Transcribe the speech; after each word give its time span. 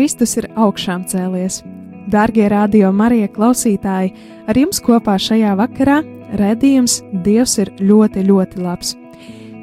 Kristus 0.00 0.38
ir 0.40 0.46
augšām 0.56 1.02
cēlies. 1.04 1.58
Darbie 2.08 2.46
radio 2.48 2.88
Marija 2.88 3.26
klausītāji, 3.28 4.14
ar 4.48 4.56
jums 4.56 4.78
kopā 4.80 5.18
šajā 5.20 5.50
vakarā 5.58 5.98
redzējums 6.40 6.94
Dievs 7.26 7.58
ir 7.60 7.68
ļoti, 7.84 8.22
ļoti 8.24 8.62
labs. 8.64 8.94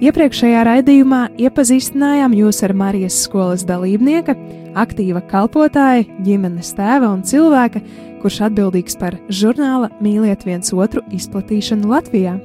Iepriekšējā 0.05 0.59
raidījumā 0.68 1.23
iepazīstinājām 1.42 2.36
jūs 2.38 2.62
ar 2.68 2.76
Marijas 2.78 3.18
skolas 3.23 3.64
dalībnieka, 3.66 4.36
aktīva 4.78 5.23
kalpotāja, 5.31 6.04
ģimenes 6.22 6.70
tēva 6.78 7.09
un 7.16 7.23
cilvēka, 7.26 7.81
kurš 8.22 8.38
atbildīgs 8.52 9.00
par 9.02 9.17
žurnāla 9.33 9.89
Mīliet 10.06 10.45
viens 10.45 10.70
otru 10.70 11.02
izplatīšanu 11.17 11.89
Latvijā, 11.95 12.36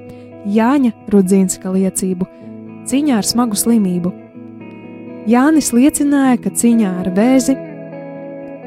Jāņa 0.48 0.94
Rudzīnska 1.12 1.74
liecību 1.76 2.30
cīņā 2.88 3.20
ar 3.20 3.28
smagu 3.28 3.60
slimību. 3.60 4.14
Jānis 5.28 5.74
liecināja, 5.76 6.40
ka 6.40 6.54
cīņā 6.56 6.94
ar 7.02 7.12
vēzi 7.20 7.58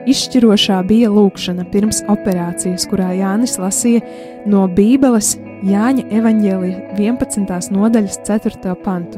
Izšķirošā 0.06 0.84
bija 0.86 1.10
lūkšana 1.10 1.64
pirms 1.72 2.04
operācijas, 2.14 2.84
kurā 2.92 3.08
Jānis 3.18 3.56
lasīja 3.58 4.04
no 4.46 4.68
Bībeles 4.70 5.32
Jāņa 5.66 6.04
evanģēlija 6.14 6.98
11. 7.00 7.72
nodaļas 7.74 8.20
4. 8.28 8.76
pantu. 8.84 9.18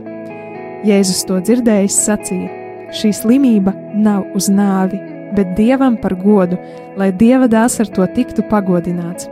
Jēzus 0.88 1.26
to 1.28 1.42
dzirdējis, 1.44 1.98
sacīja: 2.06 2.48
Šī 2.96 3.12
slimība 3.18 3.74
nav 4.00 4.30
uz 4.38 4.48
nāvi, 4.48 5.02
bet 5.36 5.58
dievam 5.58 5.98
par 6.00 6.16
godu, 6.22 6.56
lai 6.96 7.10
dieva 7.12 7.50
dēls 7.52 7.82
ar 7.84 7.92
to 7.92 8.08
tiktu 8.16 8.46
pagodināts. 8.48 9.28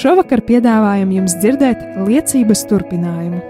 Šovakar 0.00 0.40
piedāvājam 0.48 1.12
jums 1.12 1.34
dzirdēt 1.42 1.82
liecības 2.06 2.64
turpinājumu. 2.70 3.42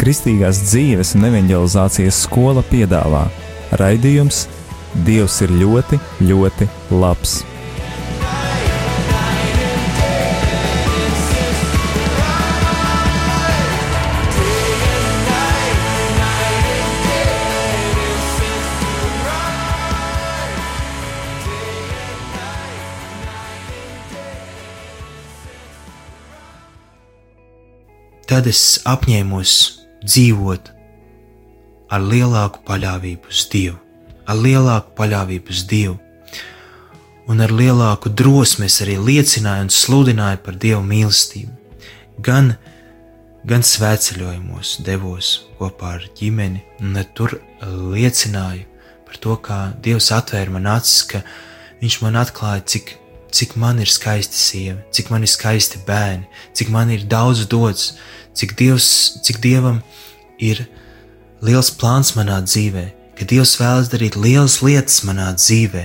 Kristīgās 0.00 0.62
dzīves 0.70 1.12
un 1.18 1.28
evanģelizācijas 1.28 2.22
skola 2.24 2.64
piedāvā 2.70 3.26
raidījums 3.76 4.46
Dievs 4.94 5.40
ir 5.46 5.54
ļoti, 5.54 6.00
ļoti 6.26 6.68
labs. 6.90 7.40
Tad 28.30 28.46
es 28.46 28.78
apņēmos 28.86 29.52
dzīvot 30.06 30.68
ar 31.90 32.04
lielāku 32.12 32.60
paļāvību 32.68 33.32
uz 33.32 33.40
Dievu, 33.50 33.74
ar 34.30 34.38
lielāku 34.38 34.94
paļāvību 34.98 35.54
uz 35.54 35.64
Dievu, 35.70 35.98
un 37.30 37.42
ar 37.42 37.52
lielāku 37.54 38.12
drosmi 38.14 38.68
es 38.70 38.80
arī 38.84 38.96
liecināju 39.10 39.66
un 39.66 39.74
sludināju 39.74 40.42
par 40.46 40.58
Dieva 40.62 40.80
mīlestību. 40.86 41.52
Gan, 42.22 42.54
gan 43.48 43.62
svētceļojumos 43.66 44.78
devos 44.86 45.36
kopā 45.58 45.94
ar 45.98 46.08
ģimeni, 46.18 46.62
un 46.80 46.98
tur 47.16 47.38
liecināju 47.66 48.66
par 49.06 49.22
to, 49.22 49.38
kā 49.42 49.60
Dievs 49.82 50.12
atvēra 50.14 50.56
man 50.56 50.68
acis, 50.78 51.04
ka 51.10 51.24
Viņš 51.80 51.96
man 52.04 52.18
atklāja, 52.20 52.60
cik, 52.68 52.90
cik 53.32 53.54
man 53.56 53.78
ir 53.80 53.88
skaista 53.88 54.36
sieva, 54.36 54.82
cik 54.92 55.08
man 55.12 55.24
ir 55.24 55.30
skaisti 55.32 55.80
bērni, 55.86 56.26
cik 56.52 56.68
man 56.72 56.92
ir 56.92 57.06
daudz 57.08 57.46
dots, 57.48 57.94
cik, 58.36 58.52
Dievs, 58.58 58.88
cik 59.24 59.40
Dievam 59.40 59.80
ir 60.36 60.66
liels 61.40 61.70
plāns 61.72 62.12
manā 62.18 62.36
dzīvē, 62.44 62.84
ka 63.20 63.26
Dievs 63.28 63.58
vēlas 63.60 63.90
darīt 63.92 64.16
lielas 64.16 64.62
lietas 64.64 65.02
manā 65.04 65.26
dzīvē, 65.36 65.82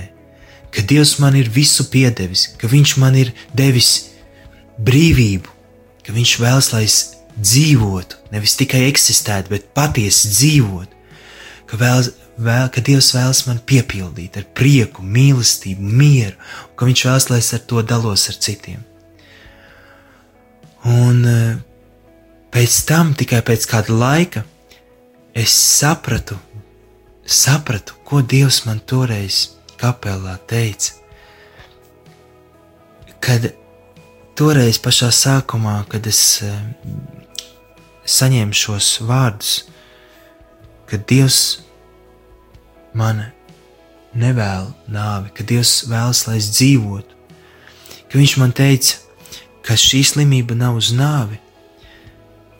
ka 0.72 0.80
Dievs 0.88 1.18
man 1.20 1.36
ir 1.36 1.50
visu 1.52 1.84
piedevis, 1.92 2.46
ka 2.56 2.70
Viņš 2.72 2.94
man 3.02 3.18
ir 3.20 3.34
devis 3.52 3.90
brīvību, 4.80 5.52
ka 6.06 6.16
Viņš 6.16 6.32
vēlas, 6.40 6.70
lai 6.72 6.86
es 6.88 6.96
dzīvotu, 7.36 8.22
nevis 8.32 8.56
tikai 8.56 8.86
eksistētu, 8.88 9.52
bet 9.52 9.68
patiesi 9.76 10.32
dzīvotu, 10.32 10.96
ka, 11.68 11.76
vēlas, 11.76 12.08
vēl, 12.40 12.70
ka 12.72 12.84
Dievs 12.88 13.12
vēlas 13.18 13.44
man 13.50 13.60
piepildīt 13.68 14.40
ar 14.40 14.48
prieku, 14.56 15.04
mīlestību, 15.04 15.84
mieru, 15.84 16.40
un 16.70 16.72
ka 16.80 16.88
Viņš 16.88 17.04
vēlas, 17.10 17.28
lai 17.34 17.42
es 17.44 17.52
ar 17.52 17.64
to 17.68 17.84
dalos 17.84 18.30
ar 18.32 18.40
citiem. 18.48 18.80
Un 20.88 21.20
eh, 21.28 21.60
pēc 22.54 22.80
tam, 22.88 23.12
tikai 23.18 23.44
pēc 23.44 23.68
kāda 23.68 23.92
laika, 23.92 24.46
es 25.36 25.52
sapratu, 25.52 26.38
sapratu, 27.26 27.94
ko 28.04 28.22
Dievs 28.22 28.64
man 28.66 28.80
toreiz 28.80 29.56
kapelā 29.80 30.36
teica. 30.48 30.94
Kad 33.20 33.50
toreiz 34.38 34.78
pašā 34.82 35.10
sākumā, 35.14 35.80
kad 35.90 36.06
es 36.06 36.20
eh, 36.46 36.54
saņēmu 38.06 38.54
šos 38.54 38.90
vārdus, 39.06 39.54
kad 40.86 41.02
Dievs 41.10 41.40
man 42.96 43.26
nevēl 44.16 44.70
nāvi, 44.88 45.32
ka 45.34 45.44
Dievs 45.44 45.82
vēlas, 45.90 46.26
lai 46.28 46.38
es 46.40 46.52
dzīvotu, 46.54 47.16
ka 48.06 48.20
Viņš 48.20 48.36
man 48.40 48.54
teica, 48.56 49.00
ka 49.66 49.74
šī 49.76 50.04
slimība 50.06 50.54
nav 50.56 50.78
uz 50.78 50.92
nāvi, 50.94 51.40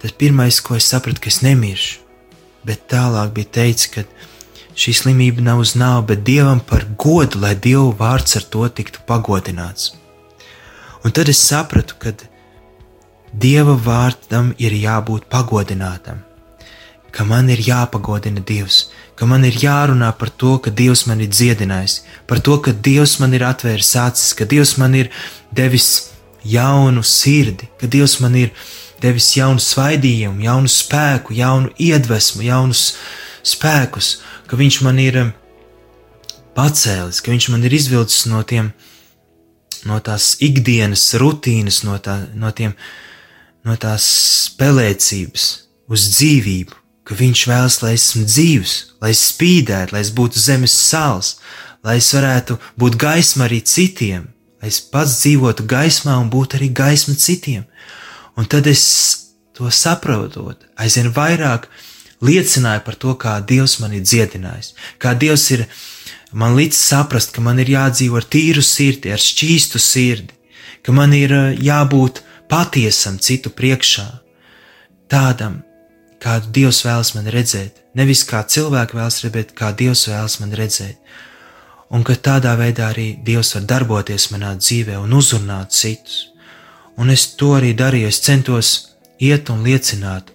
tad 0.02 0.16
pirmais, 0.18 0.58
ko 0.60 0.76
es 0.76 0.88
sapratu, 0.90 1.22
ka 1.22 1.30
es 1.30 1.38
nemiršu, 1.44 2.02
bet 2.66 2.88
tālāk 2.90 3.30
bija 3.36 3.52
teicis, 3.60 3.88
ka 3.94 4.02
šī 4.76 4.92
slimība 5.00 5.44
nav 5.44 5.62
uz 5.64 5.74
nāvi, 5.78 6.06
bet 6.12 6.24
Dievam 6.26 6.60
par 6.60 6.84
godu, 7.00 7.40
lai 7.40 7.54
Dieva 7.56 7.90
vārds 8.00 8.36
ar 8.36 8.44
to 8.52 8.66
tiktu 8.68 9.02
pagodināts. 9.08 9.94
Un 11.04 11.14
tad 11.16 11.30
es 11.32 11.40
sapratu, 11.40 11.96
ka 11.98 12.12
Dieva 13.32 13.76
vārdam 13.76 14.52
ir 14.58 14.76
jābūt 14.76 15.28
pagodinātam, 15.32 16.22
ka 17.12 17.24
man 17.24 17.48
ir 17.52 17.60
jāpagodina 17.64 18.42
Dievs, 18.44 18.86
ka 19.16 19.26
man 19.28 19.44
ir 19.48 19.56
jārunā 19.60 20.12
par 20.18 20.30
to, 20.30 20.56
ka 20.60 20.70
Dievs 20.70 21.06
man 21.08 21.20
ir 21.24 21.32
dziedinājis, 21.32 22.02
par 22.28 22.40
to, 22.44 22.58
ka 22.60 22.72
Dievs 22.72 23.18
man 23.20 23.36
ir 23.36 23.46
atvēris 23.48 23.94
acis, 24.00 24.32
ka 24.36 24.44
Dievs 24.44 24.76
man 24.80 24.94
ir 24.94 25.12
devis 25.52 26.10
jaunu 26.44 27.04
sirdi, 27.04 27.68
ka 27.80 27.88
Dievs 27.88 28.18
man 28.20 28.36
ir 28.36 28.52
devis 29.02 29.30
jaunu 29.36 29.60
svaidījumu, 29.62 30.44
jaunu 30.44 30.70
spēku, 30.72 31.36
jaunu 31.36 31.72
iedvesmu, 31.80 32.44
jaunus 32.46 32.90
spēkus, 33.46 34.16
ka 34.46 34.58
Viņš 34.58 34.80
man 34.86 35.00
ir 35.02 35.18
um, 35.20 35.32
pacēlis, 36.56 37.20
ka 37.22 37.32
Viņš 37.34 37.48
man 37.54 37.66
ir 37.66 37.76
izvilcis 37.76 38.26
no 38.30 38.42
tiem, 38.46 38.72
no 39.86 39.98
tās 40.00 40.34
ikdienas 40.42 41.08
rutīnas, 41.20 41.82
no, 41.86 41.98
tā, 42.02 42.18
no, 42.34 42.50
tiem, 42.54 42.74
no 43.66 43.76
tās 43.80 44.06
spēlēcības 44.46 45.46
uz 45.92 46.06
dzīvību, 46.16 46.78
ka 47.06 47.18
Viņš 47.18 47.44
vēlas, 47.50 47.80
lai 47.84 47.94
esmu 47.98 48.24
dzīvs, 48.26 48.76
lai 49.02 49.12
es 49.14 49.26
spīdētu, 49.32 49.94
lai 49.94 50.02
es 50.02 50.14
būtu 50.14 50.42
zemes 50.42 50.74
sāls, 50.74 51.36
lai 51.86 51.98
es 52.00 52.08
varētu 52.14 52.58
būt 52.80 52.98
gaisma 52.98 53.46
arī 53.46 53.60
citiem, 53.62 54.26
lai 54.62 54.72
es 54.72 54.80
pats 54.80 55.20
dzīvotu 55.20 55.66
gaismā 55.70 56.16
un 56.18 56.32
būtu 56.32 56.58
arī 56.58 56.72
gaisma 56.74 57.14
citiem. 57.14 57.66
Un 58.36 58.48
tad 58.50 58.66
es 58.68 58.82
to 59.56 59.70
saprotot, 59.72 60.66
aizvien 60.76 61.12
vairāk 61.14 61.70
liecināju 62.24 62.84
par 62.86 62.96
to, 62.96 63.14
kā 63.18 63.36
Dievs 63.46 63.78
man 63.82 63.92
ir 63.96 64.04
dziedinājis, 64.06 64.72
kā 65.02 65.14
Dievs 65.18 65.50
ir 65.56 65.66
man 66.32 66.56
līdz 66.56 66.76
saprast, 66.76 67.34
ka 67.34 67.44
man 67.44 67.60
ir 67.62 67.70
jādzīvo 67.72 68.20
ar 68.20 68.26
tīru 68.28 68.64
sirdi, 68.64 69.12
ar 69.12 69.22
šķīstu 69.22 69.80
sirdi, 69.82 70.32
ka 70.82 70.92
man 70.92 71.14
ir 71.16 71.32
eh, 71.32 71.54
jābūt 71.68 72.22
patiesam 72.50 73.18
citu 73.18 73.50
priekšā, 73.50 74.06
tādam, 75.10 75.62
kādu 76.22 76.52
Dievs 76.60 76.82
vēlas 76.86 77.14
man 77.16 77.28
redzēt, 77.30 77.82
nevis 77.98 78.24
kā 78.26 78.42
cilvēki 78.46 78.98
vēlas 78.98 79.22
redzēt, 79.24 79.52
kā 79.58 79.72
Dievs 79.76 80.06
vēlas 80.10 80.40
man 80.40 80.54
redzēt. 80.54 80.98
un 81.90 82.02
ka 82.02 82.16
tādā 82.18 82.56
veidā 82.58 82.88
arī 82.90 83.14
Dievs 83.22 83.54
var 83.54 83.62
darboties 83.62 84.30
manā 84.32 84.56
dzīvē 84.58 84.96
un 84.98 85.12
uzrunāt 85.14 85.70
citus. 85.70 86.32
Un 86.98 87.10
es 87.10 87.26
to 87.38 87.52
arī 87.54 87.74
darīju, 87.78 88.08
es 88.08 88.18
centos 88.20 88.70
iet 89.20 89.50
un 89.50 89.62
liecināt 89.62 90.32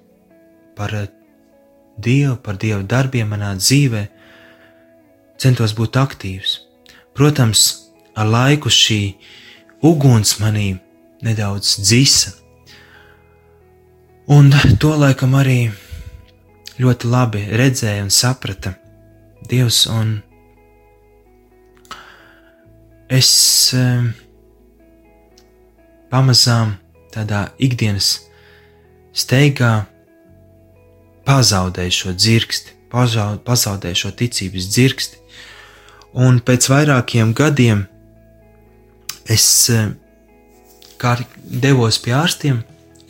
par 0.78 0.96
eh, 0.96 1.08
Dievu, 2.02 2.36
par 2.44 2.58
Dieva 2.62 2.82
darbiem 2.84 3.30
manā 3.32 3.54
dzīvē, 3.60 4.06
centos 5.42 5.76
būt 5.78 6.00
aktīvs. 6.02 6.58
Protams, 7.18 7.64
ar 8.16 8.30
laiku 8.30 8.72
šī 8.72 9.02
uguns 9.86 10.38
manī 10.42 10.76
nedaudz 11.26 11.78
dzisa, 11.82 12.36
un 14.32 14.52
to 14.82 14.96
laikam 14.98 15.36
arī 15.38 15.60
ļoti 16.82 17.10
labi 17.12 17.46
redzēja 17.62 18.06
un 18.06 18.14
saprata 18.14 18.76
Dievs, 19.50 19.84
un 19.90 20.20
es 23.12 23.30
eh, 23.76 24.06
pamazām 26.12 26.78
tādā 27.12 27.50
ikdienas 27.60 28.14
steigā 29.12 29.91
pazaudēju 31.28 31.98
šo 31.98 32.14
dzirksti, 32.18 32.78
pazaudēju 32.92 34.02
šo 34.04 34.12
ticības 34.20 34.70
dzirksti, 34.74 35.22
un 36.20 36.42
pēc 36.44 36.68
vairākiem 36.72 37.34
gadiem 37.38 37.86
es 39.32 39.48
kā 41.02 41.16
devos 41.42 41.98
pie 42.02 42.14
ārstiem, 42.16 42.62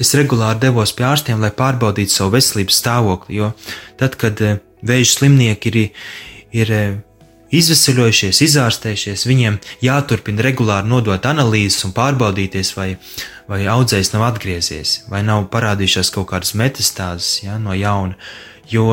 es 0.02 0.14
regulāri 0.18 0.64
devos 0.64 0.94
pie 0.96 1.06
ārstiem, 1.10 1.42
lai 1.44 1.52
pārbaudītu 1.56 2.16
savu 2.16 2.36
veselības 2.38 2.80
stāvokli. 2.82 3.38
Jo 3.42 3.52
tad, 4.00 4.18
kad 4.22 4.42
eh, 4.46 4.60
vēža 4.88 5.18
slimnieki 5.18 5.72
ir, 5.72 5.80
ir 6.64 6.74
eh, 6.78 6.96
izvesaļojušies, 7.52 8.42
izārstējušies, 8.48 9.28
viņiem 9.28 9.60
jāturpina 9.84 10.46
regulāri 10.48 10.90
nodot 10.90 11.28
analīzes 11.28 11.84
un 11.88 11.96
pārbaudīties, 11.98 12.74
vai, 12.78 12.94
vai 13.52 13.66
audzējs 13.68 14.14
nav 14.14 14.30
atgriezies, 14.30 15.02
vai 15.12 15.22
nav 15.28 15.50
parādījušās 15.52 16.12
kaut 16.16 16.30
kādas 16.32 16.54
metastāzes 16.56 17.42
ja, 17.44 17.58
no 17.60 17.76
jauna. 17.76 18.16
Jo 18.72 18.88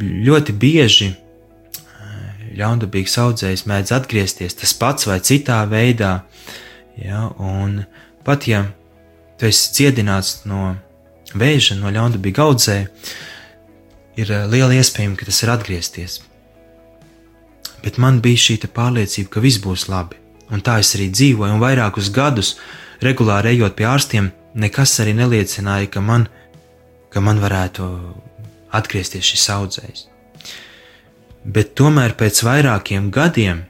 ļoti 0.00 0.54
bieži 0.60 1.10
eh, 1.10 2.48
ļaundabīgs 2.58 3.16
audzējs 3.22 3.64
mēdz 3.70 3.94
atgriezties 3.96 4.58
tas 4.60 4.74
pats 4.76 5.08
vai 5.08 5.20
citā 5.24 5.62
veidā, 5.70 6.18
ja, 7.00 7.28
un 7.38 7.84
pat 8.26 8.48
ja 8.50 8.66
tu 9.38 9.48
esi 9.48 9.72
ciedināts 9.78 10.42
no 10.50 10.74
vēža, 11.34 11.78
no 11.80 11.92
ļaundabīga 11.94 12.44
audzēja, 12.44 12.90
ir 14.20 14.34
eh, 14.34 14.44
liela 14.50 14.76
iespējama, 14.76 15.18
ka 15.18 15.30
tas 15.30 15.42
ir 15.46 15.54
atgriezties. 15.54 16.20
Bet 17.84 17.98
man 18.00 18.20
bija 18.24 18.40
šī 18.40 18.60
pārliecība, 18.72 19.32
ka 19.32 19.44
viss 19.44 19.60
būs 19.60 19.88
labi, 19.92 20.20
un 20.52 20.62
tā 20.64 20.78
es 20.82 20.94
arī 20.96 21.10
dzīvoju, 21.12 21.54
un 21.56 21.62
vairākus 21.62 22.10
gadus 22.14 22.54
regulāri 23.04 23.54
ejot 23.54 23.76
pie 23.78 23.86
ārstiem, 23.88 24.30
nekas 24.54 24.96
arī 25.02 25.14
neliecināja, 25.18 25.90
ka 25.90 26.02
man, 26.04 26.28
ka 27.12 27.22
man 27.24 27.40
varētu 27.42 27.88
atgriezties 28.74 29.30
šis 29.32 29.48
audzējs. 29.54 30.04
Bet 31.44 31.74
tomēr 31.78 32.16
pēc 32.18 32.40
vairākiem 32.46 33.10
gadiem, 33.12 33.64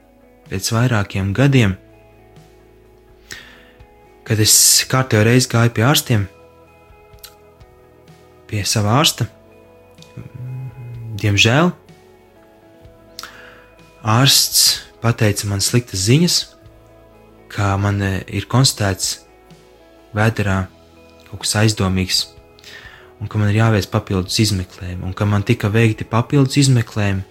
pēc 0.51 0.71
vairākiem 0.77 1.33
gadiem, 1.35 1.77
kad 4.25 4.41
es 4.41 4.55
kārtējo 4.89 5.25
reizi 5.27 5.51
gāju 5.53 5.75
pie 5.75 5.85
ārstiem, 5.85 6.29
pie 8.49 8.63
sava 8.69 8.95
ārsta, 9.01 9.27
Diemžēl 11.25 11.71
ārsts 14.03 14.65
pateica 15.01 15.47
man 15.49 15.63
sliktas 15.65 16.03
ziņas, 16.09 16.35
ka 17.55 17.75
man 17.81 18.03
e, 18.03 18.15
ir 18.35 18.49
konstatēts 18.51 19.21
vēderā 20.15 20.65
kaut 21.29 21.45
kas 21.45 21.55
aizdomīgs, 21.63 22.25
un 23.23 23.31
ka 23.31 23.39
man 23.39 23.53
ir 23.53 23.61
jāveic 23.63 23.89
papildus 23.93 24.41
izmeklējumi, 24.43 25.03
un 25.07 25.15
ka 25.17 25.27
man 25.29 25.47
tika 25.47 25.71
veikti 25.73 26.07
papildus 26.09 26.59
izmeklējumi. 26.65 27.25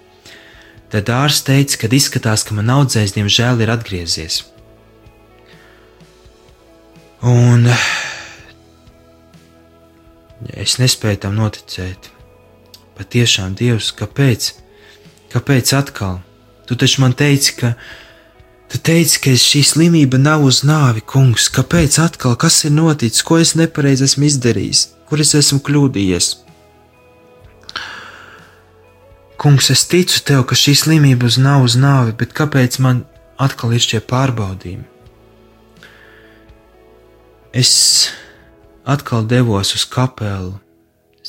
Tad 0.93 1.09
ārsts 1.09 1.47
teica, 1.47 1.79
ka 1.81 1.89
izskatās, 1.97 2.43
ka 2.45 2.55
man 2.55 2.69
audzējs 2.69 3.15
diemžēl 3.15 3.63
ir 3.65 3.71
atgriezies. 3.73 4.43
Un 7.23 7.69
es 10.53 10.75
nespēju 10.77 11.23
tam 11.23 11.39
noticēt 11.39 12.11
patiešām, 12.97 13.55
Dievs, 13.57 13.93
kāpēc? 13.97 14.51
Kāpēc 15.33 15.73
atkal? 15.77 16.19
Tu 16.67 16.77
taču 16.79 17.01
man 17.01 17.15
teici, 17.17 17.55
ka, 17.57 17.73
tu 18.73 18.79
teici, 18.81 19.19
ka 19.21 19.31
šī 19.37 19.61
slimība 19.69 20.17
nav 20.17 20.41
uz 20.47 20.63
nāvi, 20.65 21.03
kungs. 21.05 21.45
Kāpēc 21.53 21.99
atkal? 22.01 22.33
Kas 22.41 22.63
ir 22.65 22.73
noticis? 22.73 23.21
Ko 23.21 23.37
es 23.37 23.53
nepareizi 23.59 24.07
esmu 24.07 24.25
izdarījis? 24.25 24.81
Kur 25.09 25.21
es 25.21 25.35
esmu 25.37 25.59
kļūdījies? 25.67 26.29
Kungs, 29.37 29.69
es 29.69 29.85
ticu 29.91 30.23
tev, 30.25 30.41
ka 30.49 30.57
šī 30.57 30.73
slimība 30.79 31.29
nav 31.43 31.67
uz 31.67 31.77
nāvi, 31.77 32.15
bet 32.17 32.33
kāpēc 32.33 32.79
man 32.81 33.03
atkal 33.37 33.75
ir 33.77 33.83
šie 33.83 34.01
pārbaudījumi? 34.09 34.89
Es 37.53 37.73
atkal 38.89 39.27
devos 39.29 39.75
uz 39.77 39.85
kapelu, 39.85 40.55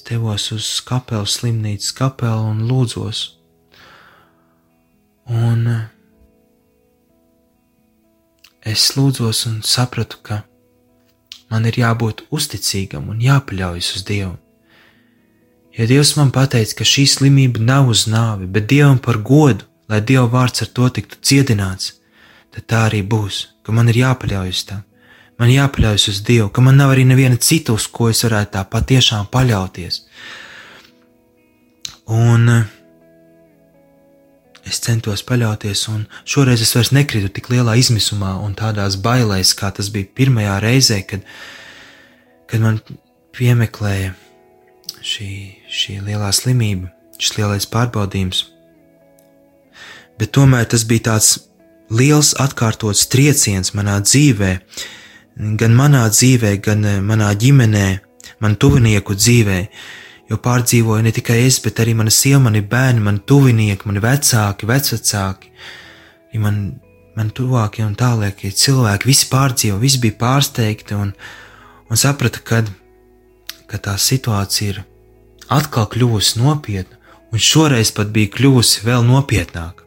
devos 0.09 0.49
uz 0.57 0.69
kapelu 0.85 1.29
slimnīcas 1.29 1.93
kapelu 1.97 2.55
un 2.55 2.65
lūdzos. 2.71 3.27
Un 5.29 5.69
es 8.65 8.95
lūdzos 8.97 9.45
un 9.51 9.61
sapratu, 9.63 10.19
ka 10.23 10.43
man 11.53 11.67
ir 11.69 11.79
jābūt 11.79 12.25
uzticīgam 12.35 13.11
un 13.13 13.21
jāpaļaujas 13.23 13.91
uz 13.99 14.07
Dievu. 14.09 14.35
Ja 15.75 15.87
Dievs 15.91 16.15
man 16.17 16.31
pateica, 16.31 16.79
ka 16.79 16.87
šī 16.87 17.05
slimība 17.11 17.61
nav 17.61 17.91
uz 17.91 18.07
nāvi, 18.07 18.47
bet 18.47 18.69
Dievam 18.71 19.01
par 19.03 19.19
godu, 19.19 19.67
lai 19.91 20.01
Dieva 20.01 20.29
vārds 20.31 20.63
ar 20.63 20.71
to 20.71 20.89
tiktu 20.89 21.19
cietināts, 21.21 21.97
tad 22.55 22.69
tā 22.71 22.85
arī 22.89 23.03
būs, 23.03 23.41
ka 23.67 23.75
man 23.75 23.91
ir 23.91 23.99
jāpaļaujas 24.05 24.63
tam. 24.71 24.85
Man 25.39 25.51
jāpaļaujas 25.51 26.07
uz 26.13 26.21
Dievu, 26.23 26.49
ka 26.55 26.63
man 26.63 26.79
nav 26.79 26.95
arī 26.95 27.05
neviena 27.09 27.37
cita, 27.43 27.75
uz 27.75 27.89
ko 27.91 28.07
es 28.13 28.23
varētu 28.23 28.55
tā 28.55 28.63
patiešām 28.71 29.27
paļauties. 29.35 30.05
Un 32.15 32.49
eh, 32.53 32.71
es 34.69 34.81
centos 34.85 35.23
paļauties, 35.27 35.85
un 35.93 36.07
šoreiz 36.29 36.63
es 36.65 36.73
vairs 36.77 36.93
nekritu 36.97 37.31
tik 37.37 37.51
lielā 37.53 37.77
izmisumā 37.81 38.35
un 38.45 38.57
tādās 38.59 38.97
bailēs, 39.01 39.55
kā 39.59 39.71
tas 39.77 39.91
bija 39.93 40.11
pirmajā 40.17 40.57
reizē, 40.65 41.01
kad, 41.09 41.25
kad 42.51 42.65
man 42.65 42.81
piemeklēja 43.37 44.15
šī, 45.05 45.31
šī 45.69 46.01
lielā 46.07 46.33
slimība, 46.33 46.91
šis 47.19 47.39
lielais 47.39 47.69
pārbaudījums. 47.71 48.47
Bet 50.19 50.33
tomēr 50.37 50.69
tas 50.71 50.87
bija 50.87 51.11
tāds 51.11 51.37
liels 51.91 52.33
atkārtots 52.41 53.09
trieciens 53.11 53.75
manā 53.75 53.99
dzīvēm 54.05 54.63
gan 55.35 55.75
manā 55.75 56.07
dzīvē, 56.11 56.57
gan 56.63 56.85
eh, 56.87 57.01
manā 57.03 57.33
ģimenē, 57.35 57.87
man 58.45 58.57
tuvinieku 58.61 59.17
dzīvē, 59.19 59.59
jo 60.35 60.41
pārdzīvoju 60.43 61.07
ne 61.07 61.13
tikai 61.15 61.41
es, 61.47 61.61
bet 61.63 61.81
arī 61.83 61.95
mana 61.99 62.13
sieva, 62.13 62.43
mani 62.49 62.63
bērni, 62.67 63.03
mani 63.05 63.23
tuvinieki, 63.29 63.87
mani 63.89 64.03
vecāki, 64.03 64.69
vecvecāki, 64.69 65.53
man, 66.43 66.59
man 67.15 67.31
tuvākie 67.35 67.85
un 67.87 67.95
tālākie 67.99 68.51
cilvēki, 68.51 69.11
visi 69.11 69.31
pārdzīvo, 69.31 69.79
visi 69.83 70.03
bija 70.03 70.19
pārsteigti 70.25 70.99
un, 70.99 71.15
un 71.91 72.01
saprata, 72.01 72.43
ka, 72.43 72.65
ka 73.71 73.81
tā 73.87 73.95
situācija 74.01 74.75
ir 74.75 74.83
atkal 75.55 75.87
kļuvusi 75.93 76.43
nopietna, 76.43 76.99
un 77.33 77.43
šoreiz 77.43 77.93
pat 77.95 78.11
bija 78.15 78.33
kļuvusi 78.35 78.85
vēl 78.87 79.07
nopietnāka. 79.07 79.83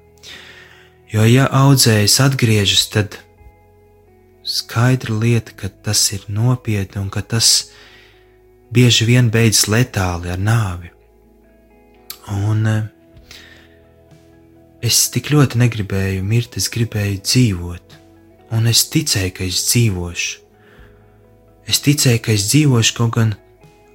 Jo, 1.12 1.24
ja 1.24 1.48
audzējs 1.56 2.18
atgriežas, 2.20 2.88
tad 2.92 3.16
skaidra 4.48 5.16
lieta, 5.16 5.56
ka 5.56 5.70
tas 5.70 6.02
ir 6.16 6.26
nopietni 6.32 7.00
un 7.02 7.12
ka 7.12 7.24
tas 7.24 7.70
bieži 8.74 9.08
vien 9.08 9.32
beidzas 9.32 9.68
letāli 9.72 10.32
ar 10.34 10.42
nāvi. 10.42 10.92
Un 12.34 12.68
eh, 12.68 12.84
es 14.84 15.08
tik 15.14 15.32
ļoti 15.32 15.62
negribēju 15.64 16.26
mirt, 16.28 16.58
es 16.60 16.68
gribēju 16.74 17.22
dzīvot, 17.24 17.98
un 18.58 18.68
es 18.68 18.84
ticēju, 18.92 19.34
ka 19.38 19.48
es 19.48 19.64
dzīvošu. 19.70 20.44
Es 21.68 21.82
ticēju, 21.84 22.24
ka 22.24 22.32
es 22.32 22.48
dzīvošu, 22.52 22.96
kaut 22.96 23.16
gan 23.18 23.34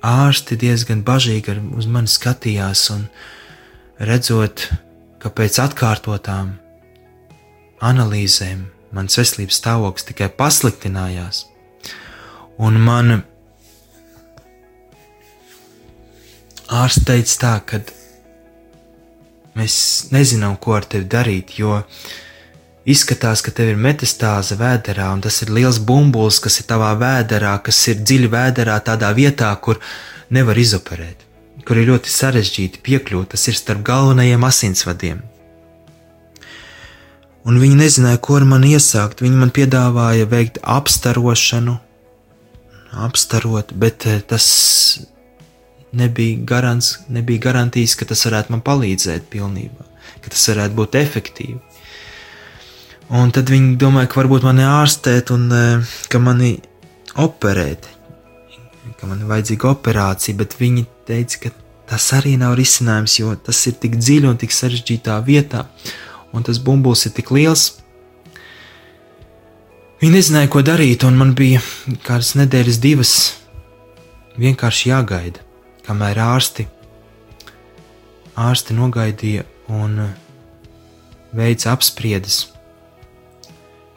ārsti 0.04 0.58
diezgan 0.60 1.04
bažīgi 1.06 1.56
uz 1.76 1.86
mani 1.88 2.10
skatījās, 2.10 2.88
un 2.92 3.06
redzot, 4.02 4.66
ka 5.22 5.30
pēc 5.32 5.60
atkārtotām 5.62 6.56
analīzēm 7.82 8.66
mans 8.92 9.16
veselības 9.18 9.60
stāvoklis 9.62 10.08
tikai 10.10 10.28
pasliktinājās. 10.36 11.46
Un 12.62 12.76
man 12.82 13.22
ārsts 16.72 17.06
teica 17.06 17.38
tā, 17.42 17.52
ka 17.68 17.80
mēs 19.58 19.76
nezinām, 20.12 20.56
ko 20.56 20.76
ar 20.78 20.86
tevi 20.88 21.08
darīt, 21.12 21.56
jo 21.60 21.80
izskatās, 22.88 23.42
ka 23.44 23.52
tev 23.54 23.74
ir 23.74 23.80
metastāze 23.80 24.56
vēderā, 24.60 25.10
un 25.14 25.22
tas 25.24 25.42
ir 25.44 25.52
liels 25.54 25.80
bumbulis, 25.82 26.40
kas 26.42 26.60
ir 26.62 26.68
tavā 26.70 26.94
vēderā, 27.00 27.58
kas 27.66 27.82
ir 27.92 28.00
dziļi 28.00 28.30
vēderā, 28.32 28.78
tādā 28.86 29.12
vietā, 29.16 29.52
kur 29.60 29.80
nevar 30.32 30.58
izoperēt, 30.58 31.26
kur 31.68 31.78
ir 31.78 31.92
ļoti 31.92 32.10
sarežģīti 32.10 32.82
piekļūt, 32.86 33.34
tas 33.36 33.46
ir 33.52 33.58
starp 33.58 33.84
galvenajiem 33.86 34.48
asinsvadiem. 34.48 35.22
Un 37.42 37.58
viņi 37.58 37.74
nezināja, 37.74 38.20
ko 38.22 38.36
ar 38.38 38.44
mani 38.46 38.76
iesākt. 38.76 39.18
Viņi 39.24 39.38
man 39.40 39.50
piedāvāja 39.50 40.28
veikt 40.30 40.60
apstarošanu, 40.62 41.74
apstarot, 43.02 43.72
bet 43.74 44.06
eh, 44.06 44.20
tas 44.22 44.46
nebija, 45.92 46.38
garants, 46.48 46.98
nebija 47.12 47.46
garantijas, 47.48 47.96
ka 47.98 48.08
tas 48.08 48.24
varētu 48.26 48.54
man 48.54 48.64
palīdzēt 48.64 49.28
pilnībā, 49.32 49.86
ka 50.24 50.32
tas 50.32 50.48
varētu 50.52 50.78
būt 50.78 50.98
efektīvi. 51.02 51.60
Un 53.12 53.32
tad 53.34 53.50
viņi 53.52 53.74
domāja, 53.80 54.08
ka 54.08 54.22
varbūt 54.22 54.46
mani 54.46 54.64
ārstēt 54.64 55.34
un 55.34 55.50
eh, 55.52 55.96
ka 56.08 56.20
mani 56.22 56.54
operēt, 57.20 57.88
ka 58.96 59.08
man 59.10 59.20
ir 59.20 59.28
vajadzīga 59.28 59.68
operācija, 59.68 60.38
bet 60.38 60.56
viņi 60.60 60.86
teica, 61.08 61.42
ka 61.42 61.52
tas 61.92 62.08
arī 62.16 62.38
nav 62.40 62.56
risinājums, 62.56 63.18
jo 63.20 63.34
tas 63.36 63.60
ir 63.68 63.76
tik 63.82 63.98
dziļi 64.00 64.30
un 64.30 64.40
tik 64.40 64.54
sarežģītā 64.54 65.18
vietā, 65.26 65.66
un 66.32 66.46
tas 66.46 66.60
bumbulis 66.62 67.04
ir 67.08 67.12
tik 67.18 67.34
liels. 67.36 67.66
Viņi 70.00 70.16
nezināja, 70.16 70.48
ko 70.50 70.64
darīt, 70.66 71.04
un 71.06 71.18
man 71.20 71.36
bija 71.38 71.60
kādas 72.06 72.32
nedēļas, 72.40 72.80
divas 72.82 73.12
vienkārši 74.40 74.88
jāgaida, 74.88 75.44
kamēr 75.86 76.20
ārsti, 76.22 76.66
ārsti 78.38 78.76
nogaidīja 78.76 79.46
un 79.72 79.98
veica 81.36 81.72
apspriedes, 81.72 82.44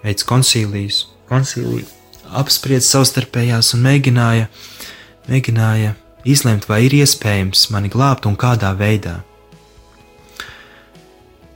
veica 0.04 0.28
koncīlijas, 0.32 1.06
koncīlijas, 1.30 1.94
apspriedz 2.36 2.88
savstarpējās 2.90 3.74
un 3.76 3.86
mēģināja, 3.86 4.50
mēģināja 5.30 5.96
izlemt, 6.26 6.68
vai 6.70 6.86
ir 6.88 6.98
iespējams 7.02 7.70
mani 7.74 7.92
glābt 7.94 8.28
un 8.30 8.38
kādā 8.40 8.74
veidā. 8.78 9.20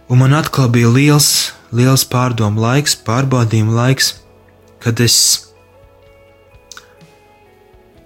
Un 0.10 0.22
man 0.24 0.34
atkal 0.34 0.70
bija 0.74 0.90
liels, 0.90 1.52
liels 1.76 2.06
pārdomu 2.10 2.64
laiks, 2.64 2.96
pārbaudījumu 3.06 3.76
laiks, 3.78 4.16
kad 4.82 5.02
es, 5.06 5.18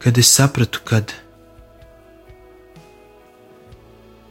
kad 0.03 0.19
es 0.19 0.31
sapratu, 0.35 0.81
kad, 0.87 1.13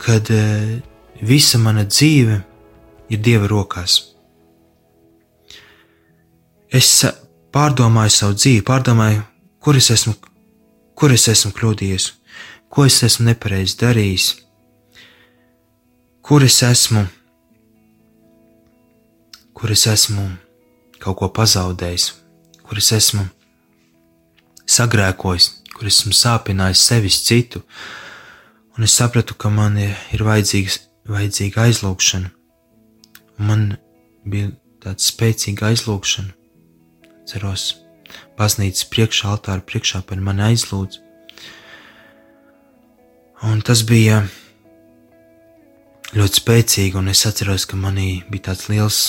kad 0.03 0.31
uh, 0.35 0.81
visa 1.23 1.59
mana 1.63 1.85
dzīve 1.87 2.41
ir 3.13 3.21
Dieva 3.23 3.47
rokās. 3.51 3.99
Es 6.73 7.05
pārdomāju 7.53 8.15
savu 8.15 8.37
dzīvi, 8.39 8.63
pārdomāju, 8.67 9.23
kur 9.61 9.77
es 9.77 9.91
esmu, 9.93 10.15
kur 10.97 11.13
es 11.13 11.29
esmu 11.29 11.53
kļūdījies, 11.55 12.09
ko 12.73 12.87
es 12.89 12.97
esmu 13.05 13.29
nepareizi 13.29 13.77
darījis, 13.83 14.29
kur 16.25 16.47
es 16.47 16.57
esmu, 16.65 17.05
kur 19.53 19.75
es 19.77 19.85
esmu 19.87 20.25
kaut 21.03 21.19
ko 21.21 21.29
pazaudējis, 21.37 22.09
kur 22.65 22.81
es 22.81 22.89
esmu 22.97 23.27
sagrēkojis, 24.65 25.51
kur 25.77 25.91
esmu 25.91 26.17
sāpinājis 26.17 26.87
sevis 26.89 27.21
citu, 27.27 27.61
un 28.77 28.87
es 28.87 28.95
sapratu, 28.97 29.35
ka 29.35 29.51
man 29.53 29.79
ir, 29.81 30.23
vajadzīga 30.25 31.67
aizlūgšana. 31.67 32.31
Man 33.43 33.73
bija 34.29 34.53
tāda 34.83 35.03
spēcīga 35.03 35.73
aizlūgšana. 35.73 36.35
Ceros, 37.29 37.67
baznīcas 38.39 38.87
priekšā, 38.91 39.33
altāra 39.33 39.65
priekšā 39.67 40.03
par 40.07 40.21
mani 40.21 40.47
aizlūdz. 40.51 41.01
Un 43.49 43.63
tas 43.67 43.83
bija 43.87 44.23
ļoti 46.15 46.43
spēcīgi, 46.43 46.99
un 46.99 47.11
es 47.11 47.25
atceros, 47.27 47.67
ka 47.67 47.79
manī 47.79 48.23
bija 48.31 48.51
tāds 48.51 48.69
liels, 48.71 49.01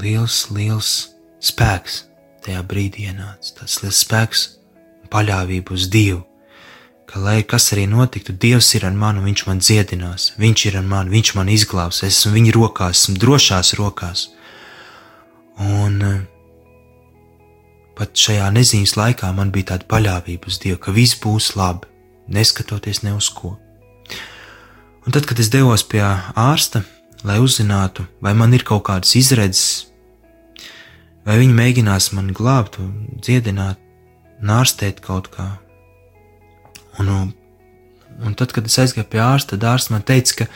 liels, 0.00 0.42
liels 0.54 0.94
spēks 1.42 2.04
tajā 2.44 2.64
brīdī 2.66 3.06
ienāca. 3.10 3.54
Tas 3.60 3.78
liels 3.84 4.02
spēks 4.02 4.46
un 5.04 5.12
paļāvība 5.12 5.76
uz 5.76 5.86
Dievu. 5.92 6.24
Ka, 7.10 7.18
lai 7.18 7.40
kas 7.42 7.72
arī 7.74 7.88
notiktu, 7.90 8.32
Dievs 8.32 8.68
ir 8.78 8.84
ar 8.86 8.94
mani, 8.94 9.24
Viņš 9.24 9.46
man 9.48 9.58
dziedinās, 9.58 10.32
Viņš 10.38 10.66
ir 10.70 10.76
ar 10.78 10.86
mani, 10.86 11.10
Viņš 11.16 11.32
man 11.34 11.48
izglābs, 11.50 12.04
es 12.06 12.20
esmu 12.20 12.36
Viņa 12.36 12.52
rokās, 12.54 13.02
esmu 13.02 13.16
drošās 13.18 13.74
rokās. 13.80 14.28
Un 15.60 15.96
eh, 16.06 16.20
pat 17.98 18.14
šajā 18.16 18.46
neziņas 18.54 18.94
laikā 18.96 19.32
man 19.36 19.50
bija 19.52 19.72
tāda 19.72 19.88
paļāvība 19.90 20.48
uz 20.48 20.60
Dievu, 20.62 20.78
ka 20.80 20.94
viss 20.94 21.18
būs 21.20 21.52
labi, 21.58 21.90
neskatoties 22.30 23.02
ne 23.02 23.16
uz 23.18 23.28
ko. 23.34 23.56
Un 25.04 25.12
tad, 25.12 25.26
kad 25.26 25.40
es 25.42 25.50
devos 25.52 25.82
pie 25.82 26.00
ārsta, 26.04 26.84
lai 27.26 27.40
uzzinātu, 27.42 28.06
vai 28.24 28.32
man 28.38 28.54
ir 28.56 28.64
kaut 28.64 28.86
kādas 28.86 29.12
izredzes, 29.18 29.90
vai 31.26 31.40
viņi 31.42 31.56
mēģinās 31.56 32.12
mani 32.16 32.36
glābt, 32.36 32.78
dziedināt, 33.20 33.80
nārstēt 34.40 35.02
kaut 35.04 35.28
kā. 35.34 35.50
Un, 37.00 37.32
un 38.26 38.36
tad, 38.36 38.52
kad 38.52 38.66
es 38.68 38.76
aizgāju 38.82 39.08
pie 39.08 39.22
ārsta, 39.24 39.56
tad 39.56 39.68
ārsts 39.72 39.92
man 39.94 40.04
teica, 40.06 40.42
ka 40.42 40.48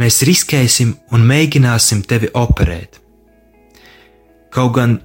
mēs 0.00 0.20
riskēsim 0.28 0.94
un 1.14 1.24
mēģināsim 1.28 2.02
tevi 2.08 2.30
operēt. 2.36 3.00
Kaut 4.52 4.74
gan 4.76 4.98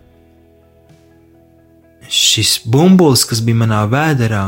šis 2.11 2.59
bumbulis, 2.69 3.25
kas 3.27 3.41
bija 3.45 3.63
manā 3.63 3.81
vēderā, 3.89 4.45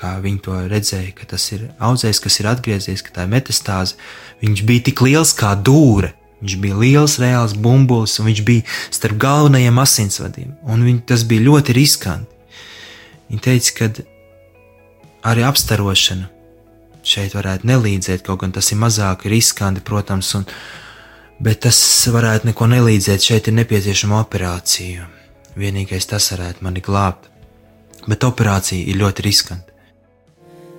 kā 0.00 0.16
viņi 0.20 0.42
to 0.44 0.58
redzēja, 0.68 1.14
ka 1.16 1.28
tas 1.30 1.46
ir 1.54 1.68
audzējs, 1.78 2.20
kas 2.20 2.40
ir 2.40 2.50
atgriezies, 2.50 3.02
ka 3.04 3.14
tā 3.14 3.24
ir 3.24 3.32
metastāze, 3.32 3.96
viņš 4.42 4.66
bija 4.68 4.88
tik 4.90 5.04
liels 5.06 5.32
kā 5.36 5.54
dūre. 5.56 6.12
Viņš 6.44 6.56
bija 6.60 6.76
liels, 6.76 7.14
reāls 7.22 7.54
bumbulis, 7.56 8.18
un 8.20 8.26
viņš 8.28 8.40
bija 8.44 8.64
starp 8.92 9.16
galvenajiem 9.22 9.78
asinsvadiem. 9.80 10.50
Viņ, 10.60 10.98
tas 11.08 11.22
bija 11.24 11.46
ļoti 11.46 11.76
riskanti. 11.78 12.33
Viņa 13.30 13.44
teica, 13.44 13.74
ka 13.78 13.90
arī 15.30 15.44
apstarošana 15.48 16.30
šeit 17.04 17.36
varētu 17.36 17.68
nelīdzēt, 17.68 18.24
kaut 18.24 18.40
gan 18.42 18.54
tas 18.54 18.70
ir 18.72 18.80
mazāk 18.80 19.26
riskanti, 19.28 19.84
protams, 19.84 20.30
un, 20.38 20.46
bet 21.44 21.64
tas 21.66 21.78
varētu 22.12 22.50
neko 22.50 22.68
nelīdzēt. 22.72 23.28
Šeit 23.28 23.50
ir 23.50 23.58
nepieciešama 23.60 24.20
operācija. 24.24 25.08
Vienīgais 25.54 26.08
tas 26.10 26.32
varētu 26.32 26.64
mani 26.66 26.82
glābt. 26.84 27.30
Bet 28.08 28.24
operācija 28.26 28.84
ir 28.90 28.98
ļoti 29.00 29.24
riskanta. 29.24 29.70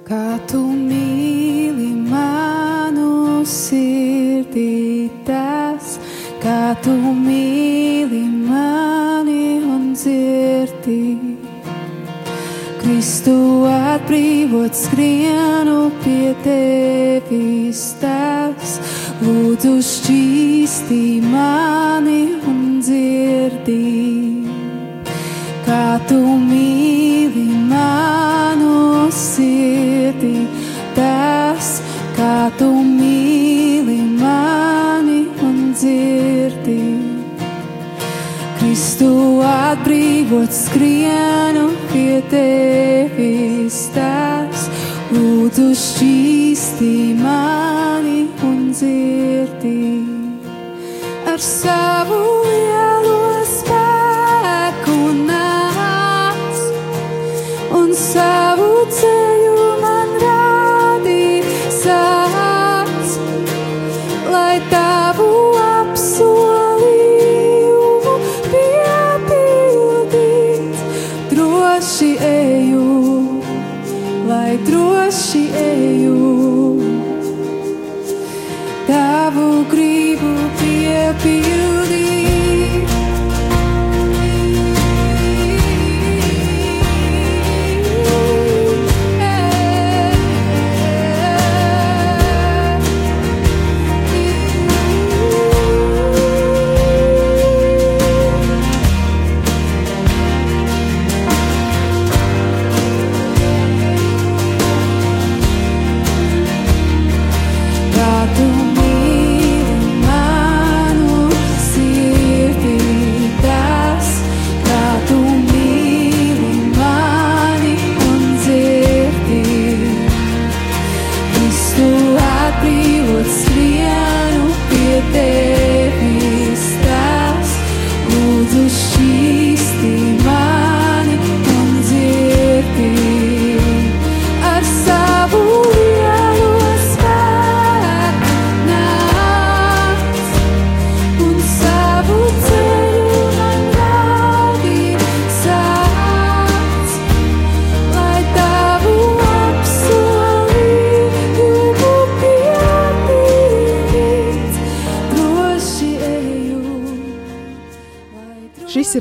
Kā 0.06 0.38
tu 0.50 0.60
mīli 0.62 1.90
manu 2.06 3.42
sirdī, 3.50 5.10
tas, 5.25 5.96
kā 6.44 6.75
tu 6.86 6.94
mīli 6.94 8.22
mani 8.46 9.58
un 9.66 9.96
dzirdi. 9.98 11.45
Kristu 12.86 13.65
atbrīvot 13.65 14.75
skrienu 14.77 15.88
pie 16.04 16.36
tevis 16.44 17.80
tas, 17.98 18.75
lūdzu 19.25 19.72
šķīstī 19.88 21.00
mani 21.25 22.20
un 22.46 22.60
dzirdī. 22.86 23.80
Kā 25.65 25.98
tu 26.06 26.22
mīli 26.44 27.48
manu 27.72 29.10
sirdī, 29.10 30.46
tas, 30.94 31.80
kā 32.13 32.38
tu 32.62 32.70
mīli 32.70 33.05
Kristu 38.96 39.42
atbrīvot 39.44 40.54
skrienu 40.56 41.66
pie 41.90 42.22
tevis 42.32 43.80
tas, 43.92 44.70
lūdzu 45.12 45.66
šķīstī 45.75 46.94
mani 47.20 48.22
un 48.48 48.72
dzirdī. 48.72 50.00
Ar 51.28 51.44
savu 51.44 52.45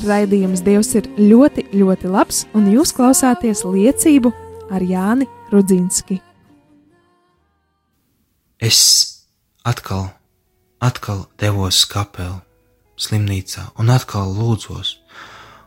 ir 0.04 0.10
raidījums 0.10 0.62
Dievs 0.64 0.92
ir 0.98 1.08
ļoti, 1.16 1.68
ļoti 1.72 2.10
labs, 2.12 2.44
un 2.56 2.68
jūs 2.72 2.92
klausāties 2.96 3.64
liecību 3.64 4.32
ar 4.72 4.84
Jāni 4.84 5.26
Rudzinski. 5.52 6.20
Es 8.60 8.80
atkal, 9.64 10.08
atkal 10.80 11.24
devos 11.40 11.84
kapelu, 11.88 12.38
slimnīcā, 13.00 13.70
un 13.80 13.92
atkal 13.92 14.32
lūdzos, 14.36 14.98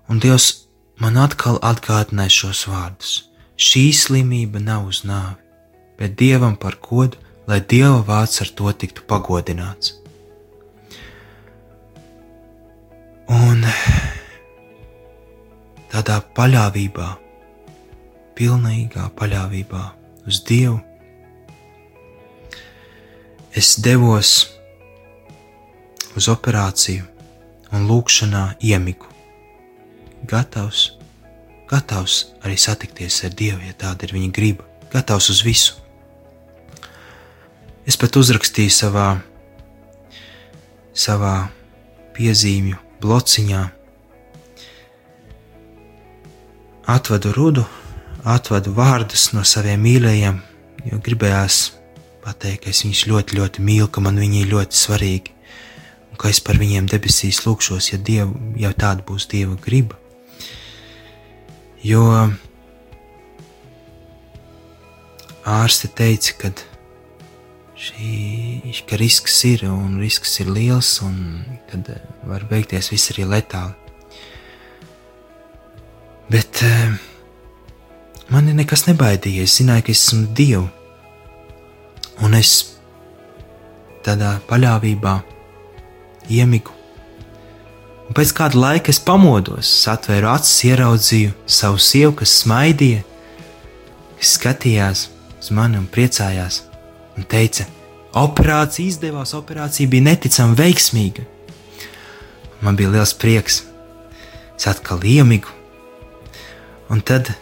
un 0.09 0.21
Dievs 0.23 0.67
man 1.01 1.17
atkal 1.21 1.59
atgādināja 1.65 2.33
šos 2.41 2.65
vārdus. 2.69 3.15
Šī 3.57 3.89
slimība 3.93 4.61
nav 4.61 4.85
uz 4.91 5.01
nāvi, 5.07 5.41
bet 5.97 6.13
Dievam 6.19 6.57
par 6.61 6.77
godu, 6.81 7.17
lai 7.49 7.57
Dieva 7.61 8.03
vārds 8.05 8.43
ar 8.45 8.53
to 8.53 8.69
tiktu 8.69 9.05
pagodināts. 9.09 9.95
Un 13.27 13.65
tādā 15.91 16.19
paļāvībā, 16.37 17.07
pilnīgā 18.37 19.07
paļāvībā 19.17 19.83
uz 20.27 20.41
Dievu, 20.47 20.79
es 23.57 23.75
devos 23.81 24.33
uz 26.17 26.27
operāciju 26.29 27.05
un 27.73 27.87
lūkšanā 27.89 28.43
iemigu. 28.63 29.09
Gatavs, 30.27 30.91
gatavs 31.69 32.19
arī 32.43 32.57
satikties 32.59 33.23
ar 33.27 33.35
Dievu, 33.37 33.61
ja 33.67 33.75
tāda 33.77 34.07
ir 34.07 34.15
viņa 34.17 34.31
griba, 34.33 34.65
gatavs 34.93 35.29
uz 35.33 35.43
visu. 35.45 35.77
Es 37.87 37.95
pat 37.95 38.17
uzrakstīju 38.19 38.73
savā, 38.73 39.07
savā 40.91 41.35
piezīmju 42.17 42.79
blociņā. 43.03 43.61
Atvedu 46.87 47.33
rudu, 47.35 47.65
atvedu 48.23 48.71
vārdus 48.71 49.33
no 49.35 49.41
saviem 49.43 49.81
mīļajiem, 49.83 50.37
jo 50.87 50.99
gribējās 51.03 51.57
pateikt, 52.23 52.63
ka 52.63 52.71
es 52.71 52.83
viņus 52.85 53.01
ļoti, 53.11 53.39
ļoti 53.39 53.63
mīlu, 53.67 53.87
ka 53.91 54.03
man 54.03 54.19
viņi 54.19 54.45
ir 54.45 54.53
ļoti 54.53 54.79
svarīgi, 54.79 55.33
un 56.11 56.19
ka 56.21 56.31
es 56.31 56.39
par 56.39 56.59
viņiem 56.61 56.87
debesīs 56.87 57.41
lūkšos, 57.43 57.89
ja, 57.91 57.99
dievu, 57.99 58.53
ja 58.59 58.71
tāda 58.71 59.03
būs 59.07 59.27
Dieva 59.31 59.57
griba. 59.63 59.99
Jo 61.83 62.03
ārste 65.47 65.91
teica, 65.91 66.37
ka 66.39 66.53
šī, 67.77 68.71
ka 68.87 68.99
risks 68.99 69.37
ir 69.47 69.67
un 69.69 69.99
risks 70.01 70.39
ir 70.39 70.51
liels, 70.51 70.93
un 71.05 71.43
eh, 71.75 71.99
var 72.27 72.47
beigties 72.49 72.91
viss 72.95 73.11
arī 73.11 73.27
letāli. 73.27 73.86
Bet 76.29 76.61
eh, 76.63 76.95
mani 78.33 78.55
nekas 78.57 78.83
nebaidīja. 78.89 79.45
Es 79.47 79.55
zināju, 79.61 79.85
ka 79.87 79.93
es 79.93 80.01
esmu 80.07 80.27
Dievu, 80.35 80.65
un 82.25 82.35
es 82.35 82.53
tādā 84.03 84.37
paļāvībā 84.49 85.13
iemigu. 86.33 86.73
Un 88.07 88.15
pēc 88.15 88.31
kāda 88.35 88.59
laika 88.59 88.91
es 88.91 88.99
pamodos, 89.03 89.69
atvēru 89.91 90.29
acis, 90.31 90.63
ieraudzīju 90.69 91.33
savu 91.57 91.79
sievu, 91.83 92.13
kas 92.21 92.37
smaidīja, 92.43 93.03
kas 94.19 94.35
skatījās 94.37 95.07
uz 95.41 95.51
mani 95.55 95.79
un 95.79 95.89
priecājās, 95.91 96.61
un 97.19 97.27
teica, 97.27 97.67
operācija 98.15 98.87
izdevās, 98.87 99.35
operācija 99.35 99.91
bija 99.91 100.07
neticami 100.07 100.55
veiksmīga. 100.59 101.27
Man 102.63 102.79
bija 102.79 102.95
liels 102.95 103.13
prieks, 103.13 103.61
es 104.55 104.67
atkal 104.71 105.03
iemigu, 105.03 105.51
un 106.93 107.01
tad 107.01 107.33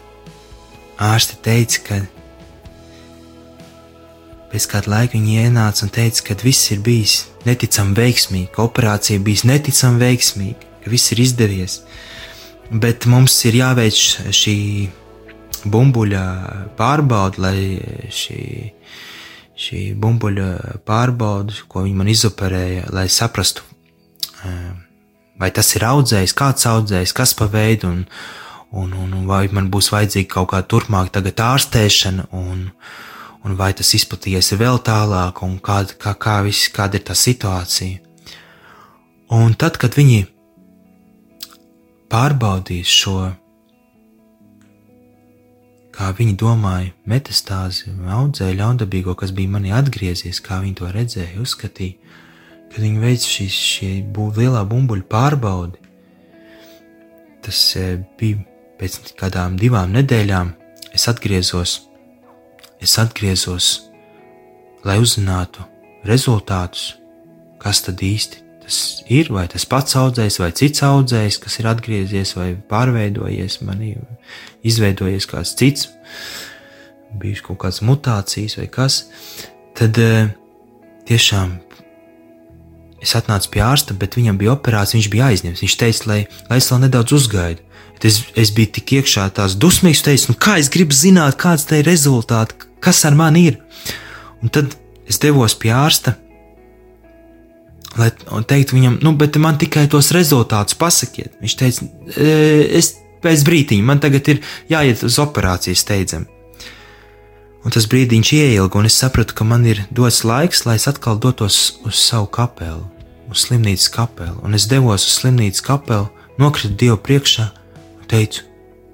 ārste 1.02 1.38
teica, 1.44 1.82
ka 1.86 2.00
pēc 4.52 4.68
kāda 4.72 4.92
laika 4.92 5.18
viņa 5.18 5.46
ienāca 5.46 5.84
un 5.86 5.92
teica, 5.92 6.22
ka 6.28 6.38
viss 6.42 6.70
ir 6.72 6.82
bijis 6.84 7.26
neticami 7.46 7.96
veiksmīgi, 7.98 8.52
ka 8.54 8.64
operācija 8.64 9.22
bijis 9.22 9.44
neticami 9.48 10.02
veiksmīga, 10.02 10.70
ka 10.84 10.92
viss 10.92 11.12
ir 11.14 11.22
izdevies. 11.24 11.80
Bet 12.70 13.06
mums 13.06 13.36
ir 13.46 13.60
jāveic 13.60 13.98
šī 14.34 14.56
bumbuļa 15.70 16.24
pārbaude, 16.78 17.42
lai 17.42 17.58
šī, 18.12 18.40
šī 19.58 19.82
bumbuļa 20.02 20.80
pārbaude, 20.88 21.60
ko 21.70 21.84
viņi 21.86 22.00
man 22.00 22.10
izoperēja, 22.10 22.88
lai 22.94 23.06
saprastu, 23.12 23.62
eh, 24.42 24.72
vai 25.38 25.52
tas 25.54 25.74
ir 25.76 25.86
audzējs, 25.86 26.34
kāds 26.34 26.66
audzējs, 26.70 27.14
kas 27.14 27.34
pa 27.38 27.50
veidu, 27.50 27.92
un, 27.92 28.04
un, 28.82 28.92
un, 29.14 29.26
vai 29.28 29.46
man 29.52 29.70
būs 29.72 29.90
vajadzīga 29.94 30.32
kaut 30.36 30.50
kāda 30.52 30.68
turpmāk 30.72 31.12
tagad 31.14 31.40
ārstēšana, 31.46 32.28
un, 32.36 32.68
un 33.46 33.58
vai 33.58 33.72
tas 33.76 33.94
izplatījies 33.98 34.54
vēl 34.60 34.80
tālāk, 34.86 35.42
un 35.46 35.58
kāda, 35.62 35.96
kā, 36.02 36.14
kā 36.20 36.38
viss, 36.46 36.70
kāda 36.74 37.00
ir 37.00 37.06
tā 37.08 37.16
situācija. 37.18 38.02
Un 39.36 39.56
tad, 39.58 39.78
kad 39.82 39.96
viņi 39.98 40.26
pārbaudīs 42.12 42.90
šo, 42.92 43.16
kā 45.96 46.12
viņi 46.14 46.36
domāja, 46.38 46.92
metastāzi, 47.08 47.94
audzēju 48.18 48.58
ļaundabīgo, 48.60 49.16
kas 49.18 49.32
bija 49.34 49.54
manī 49.56 49.72
atgriezies, 49.74 50.42
kā 50.44 50.60
viņi 50.62 50.78
to 50.78 50.92
redzēja, 50.94 51.40
uzskatīja, 51.42 52.14
kad 52.72 52.82
viņi 52.84 53.02
veica 53.02 53.32
šīs 53.32 53.58
bū, 54.14 54.28
lielā 54.36 54.62
bumbuļu 54.68 55.06
pārbaudi. 55.10 55.82
Tas 57.46 57.60
e, 57.78 57.86
bija 58.18 58.42
pēc 58.80 59.14
kādām 59.18 59.58
divām 59.60 59.94
nedēļām. 59.96 60.54
Es 60.96 61.08
atgriezos, 61.10 61.78
es 62.80 62.96
atgriezos, 63.00 63.70
lai 64.86 64.96
uzzinātu 65.02 65.66
rezultātus, 66.08 66.94
kas 67.60 67.82
tad 67.84 68.02
īsti 68.04 68.44
tas 68.66 68.78
ir, 69.06 69.28
vai 69.30 69.44
tas 69.46 69.62
pats 69.68 69.94
audzējs, 69.94 70.40
vai 70.42 70.50
cits 70.58 70.82
audzējs, 70.82 71.38
kas 71.38 71.60
ir 71.60 71.68
atgriezies, 71.70 72.32
vai 72.34 72.48
pārveidojies, 72.70 73.60
manī, 73.62 73.92
izveidojies 74.66 75.28
kāds 75.30 75.54
cits, 75.58 75.86
bijis 77.14 77.44
kaut 77.46 77.60
kādas 77.62 77.84
mutācijas 77.86 78.58
vai 78.58 78.66
kas, 78.72 79.04
tad 79.78 80.00
eh, 80.02 80.32
tiešām 81.06 81.54
es 83.02 83.14
atnācu 83.14 83.52
pie 83.54 83.62
ārsta, 83.62 83.94
bet 83.94 84.18
viņam 84.18 84.40
bija 84.40 84.56
operācija, 84.56 84.98
viņš 84.98 85.10
bija 85.12 85.30
aizņemts. 85.30 85.62
Viņš 85.62 85.76
teica, 85.78 86.08
lai, 86.10 86.20
lai 86.50 86.58
es 86.58 86.70
vēl 86.72 86.82
nedaudz 86.86 87.14
uzgaidu. 87.14 87.65
Es, 88.04 88.20
es 88.36 88.52
biju 88.52 88.74
tik 88.76 88.92
iekšā 88.98 89.30
tās 89.34 89.56
dusmīgas, 89.56 90.04
teicu, 90.04 90.34
nu 90.34 90.40
kā 90.40 90.58
es 90.60 90.68
gribu 90.72 90.94
zināt, 90.94 91.38
kāds 91.40 91.64
te 91.66 91.80
ir 91.80 91.88
rezultāts, 91.88 92.66
kas 92.84 93.04
ar 93.08 93.16
mani 93.16 93.46
ir. 93.50 93.58
Un 94.44 94.52
tad 94.52 94.76
es 95.08 95.18
devos 95.22 95.56
pie 95.58 95.72
ārsta, 95.74 96.16
lai 97.96 98.10
un 98.36 98.44
teikt 98.44 98.74
viņam, 98.76 99.00
nu, 99.02 99.14
bet 99.16 99.38
man 99.40 99.58
tikai 99.58 99.86
tos 99.90 100.12
rezultātus 100.14 100.76
pasakiet. 100.78 101.32
Viņš 101.40 101.56
teica, 101.56 101.88
"E, 102.16 102.68
es 102.78 102.94
pēc 103.22 103.44
brīdiņa, 103.46 103.82
man 103.82 104.00
tagad 104.00 104.28
ir 104.28 104.42
jāiet 104.70 105.02
uz 105.06 105.18
operāciju 105.18 105.76
steidzami. 105.76 106.26
Un 107.64 107.70
tas 107.74 107.88
brīdiņš 107.90 108.32
ieilga, 108.32 108.78
un 108.78 108.86
es 108.86 108.94
sapratu, 108.94 109.34
ka 109.34 109.44
man 109.44 109.64
ir 109.66 109.86
dots 109.90 110.22
laiks, 110.22 110.66
lai 110.66 110.76
es 110.76 110.86
atkal 110.86 111.18
dotos 111.18 111.80
uz 111.84 111.94
savu 111.94 112.28
kapelu, 112.30 112.84
uz 113.30 113.46
slimnīcas 113.46 113.90
kapelu. 113.90 114.38
Un 114.44 114.54
es 114.54 114.66
devos 114.66 115.02
uz 115.02 115.18
slimnīcas 115.18 115.64
kapelu, 115.66 116.08
nokritu 116.38 116.76
Dievu 116.76 116.96
priekšā 116.96 117.50
teicu, 118.10 118.44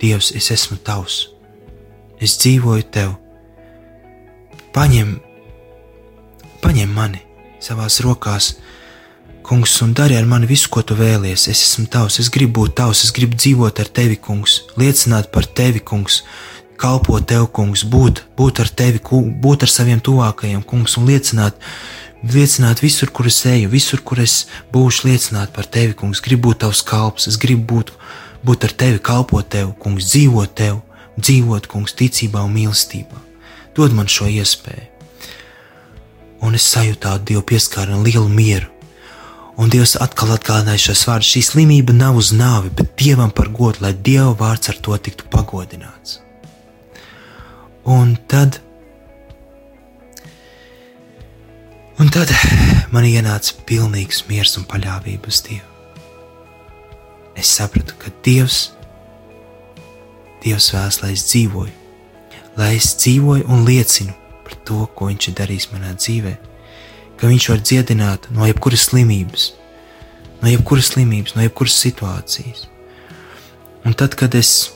Dievs, 0.02 0.32
es 0.34 0.50
esmu 0.50 0.80
tavs. 0.82 1.28
Es 2.18 2.34
dzīvoju 2.42 2.86
tev. 2.90 3.12
Paņem, 4.74 5.12
paņem 6.62 6.90
mani 6.96 7.20
savās 7.62 8.00
rokās, 8.02 8.56
kungs, 9.46 9.74
un 9.84 9.92
dari 9.94 10.16
ar 10.18 10.26
mani 10.26 10.48
visu, 10.50 10.70
ko 10.72 10.82
tu 10.86 10.96
vēlies. 10.98 11.46
Es 11.50 11.62
esmu 11.68 11.86
tavs, 11.92 12.18
es 12.22 12.30
gribu 12.34 12.62
būt 12.62 12.76
tavs, 12.80 13.04
es 13.06 13.14
gribu 13.14 13.38
dzīvot 13.38 13.82
ar 13.82 13.90
tevi, 13.94 14.18
kungs, 14.18 14.62
liecināt 14.80 15.30
par 15.34 15.46
tevi, 15.46 15.82
kungs, 15.86 16.22
kalpot 16.82 17.26
tev, 17.28 17.46
kungs, 17.54 17.84
būt, 17.86 18.24
būt 18.38 18.62
ar 18.64 18.70
tevi, 18.82 19.02
būt 19.44 19.66
ar 19.66 19.70
saviem 19.70 20.02
tuvākajiem, 20.02 20.64
kungs, 20.66 20.96
un 20.98 21.06
liecināt, 21.10 21.58
liecināt 22.26 22.82
visur, 22.82 23.10
kur 23.14 23.30
es 23.30 23.38
eju, 23.46 23.70
visur, 23.70 24.02
kur 24.02 24.22
es 24.22 24.46
būšu, 24.74 25.08
liecināt 25.10 25.54
par 25.54 25.70
tevi, 25.70 25.94
kungs. 25.98 26.22
Gribu 26.24 26.50
būt 26.50 26.64
tavs 26.66 26.82
kalps, 26.86 27.28
es 27.30 27.38
gribu 27.38 27.76
būt, 27.76 27.94
būt 28.46 28.66
ar 28.68 28.74
tevi, 28.78 29.00
kalpot 29.02 29.48
tev, 29.48 29.74
kungs, 29.82 30.08
dzīvot 30.12 30.54
tev, 30.58 30.80
dzīvot, 31.18 31.68
kungs, 31.70 31.94
ticībā 31.98 32.42
un 32.46 32.54
mīlestībā. 32.56 33.20
Dod 33.76 33.94
man 33.96 34.10
šo 34.10 34.28
iespēju. 34.28 34.88
Un 36.42 36.58
es 36.58 36.66
sajūtu 36.72 37.12
dievu 37.28 37.44
pieskārienu, 37.46 38.02
lielu 38.02 38.28
mieru. 38.28 38.68
Un 39.60 39.70
Dievs 39.70 39.94
atkal 40.00 40.32
atgādināja 40.34 40.88
šos 40.88 41.04
vārdus: 41.06 41.28
šī 41.34 41.42
slimība 41.46 41.94
nav 41.94 42.16
uz 42.18 42.32
nāvi, 42.34 42.72
bet 42.78 42.94
dievam 42.98 43.30
par 43.30 43.50
godu, 43.52 43.84
lai 43.84 43.92
dieva 43.92 44.32
vārds 44.38 44.72
ar 44.72 44.78
to 44.80 44.96
tiktu 44.96 45.28
pagodināts. 45.30 46.18
Un 47.84 48.14
tad, 48.30 48.60
un 52.00 52.10
tad 52.14 52.32
man 52.94 53.04
ienāca 53.06 53.58
pilnīgs 53.68 54.24
miers 54.30 54.56
un 54.58 54.66
paļāvība 54.70 55.28
uz 55.28 55.42
Dievu. 55.48 55.71
Es 57.42 57.56
sapratu, 57.58 57.96
ka 57.98 58.12
Dievs, 58.22 58.68
Dievs 60.44 60.68
vēlas, 60.70 61.00
lai 61.02 61.08
es 61.16 61.24
dzīvoju, 61.26 61.72
lai 62.54 62.76
es 62.76 62.92
dzīvoju 63.00 63.48
un 63.50 63.64
liecinu 63.66 64.14
par 64.44 64.54
to, 64.62 64.84
ko 64.94 65.08
Viņš 65.10 65.26
ir 65.26 65.34
darījis 65.40 65.66
manā 65.72 65.90
dzīvē, 65.98 66.36
ka 67.18 67.30
Viņš 67.30 67.48
var 67.50 67.64
dziedināt 67.66 68.28
no 68.36 68.46
jebkuras 68.46 68.84
slimības, 68.92 69.48
no 70.38 70.52
jebkuras 70.52 70.92
slimības, 70.92 71.34
no 71.34 71.42
jebkuras 71.42 71.80
situācijas. 71.82 72.68
Un 73.82 73.98
tad, 73.98 74.14
kad 74.14 74.38
es, 74.38 74.70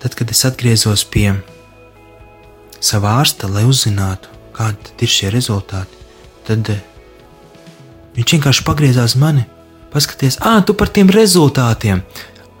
tad, 0.00 0.16
kad 0.16 0.32
es 0.32 0.40
atgriezos 0.48 1.04
pie 1.04 1.34
sava 2.80 3.18
ārsta, 3.20 3.52
lai 3.52 3.66
uzzinātu, 3.68 4.32
kādi 4.56 4.96
ir 5.04 5.14
šie 5.18 5.36
rezultāti, 5.36 6.00
tad 6.48 6.72
eh, 6.72 6.82
viņš 8.16 8.36
vienkārši 8.38 8.68
pagriezās 8.72 9.20
mani, 9.20 9.44
paskaties, 9.92 10.38
ah, 10.40 10.60
tu 10.64 10.74
par 10.74 10.90
tiem 10.92 11.10
rezultātiem. 11.12 12.02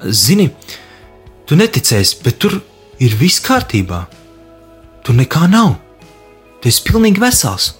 Zini, 0.04 0.50
tu 1.46 1.58
neticēsi, 1.58 2.22
bet 2.24 2.38
tur 2.42 2.60
ir 3.02 3.16
viss 3.18 3.42
kārtībā. 3.44 4.04
Tur 5.04 5.16
nekā 5.18 5.48
nav. 5.50 5.76
Tu 6.62 6.70
esi 6.70 6.84
pilnīgi 6.86 7.22
vesels. 7.22 7.72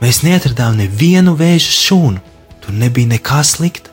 Mēs 0.00 0.22
neatradām 0.24 0.78
nevienu 0.80 1.34
vēža 1.36 1.72
šūnu. 1.76 2.20
Tur 2.60 2.76
nebija 2.76 3.10
nekā 3.10 3.40
slikta. 3.44 3.92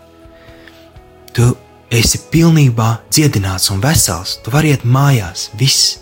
Tu 1.35 1.47
esi 1.93 2.19
pilnībā 2.31 2.97
dziedināts 3.11 3.71
un 3.73 3.81
vesels. 3.83 4.37
Tu 4.43 4.53
vari 4.53 4.71
iet 4.73 4.85
mājās, 4.87 5.49
viss. 5.59 5.97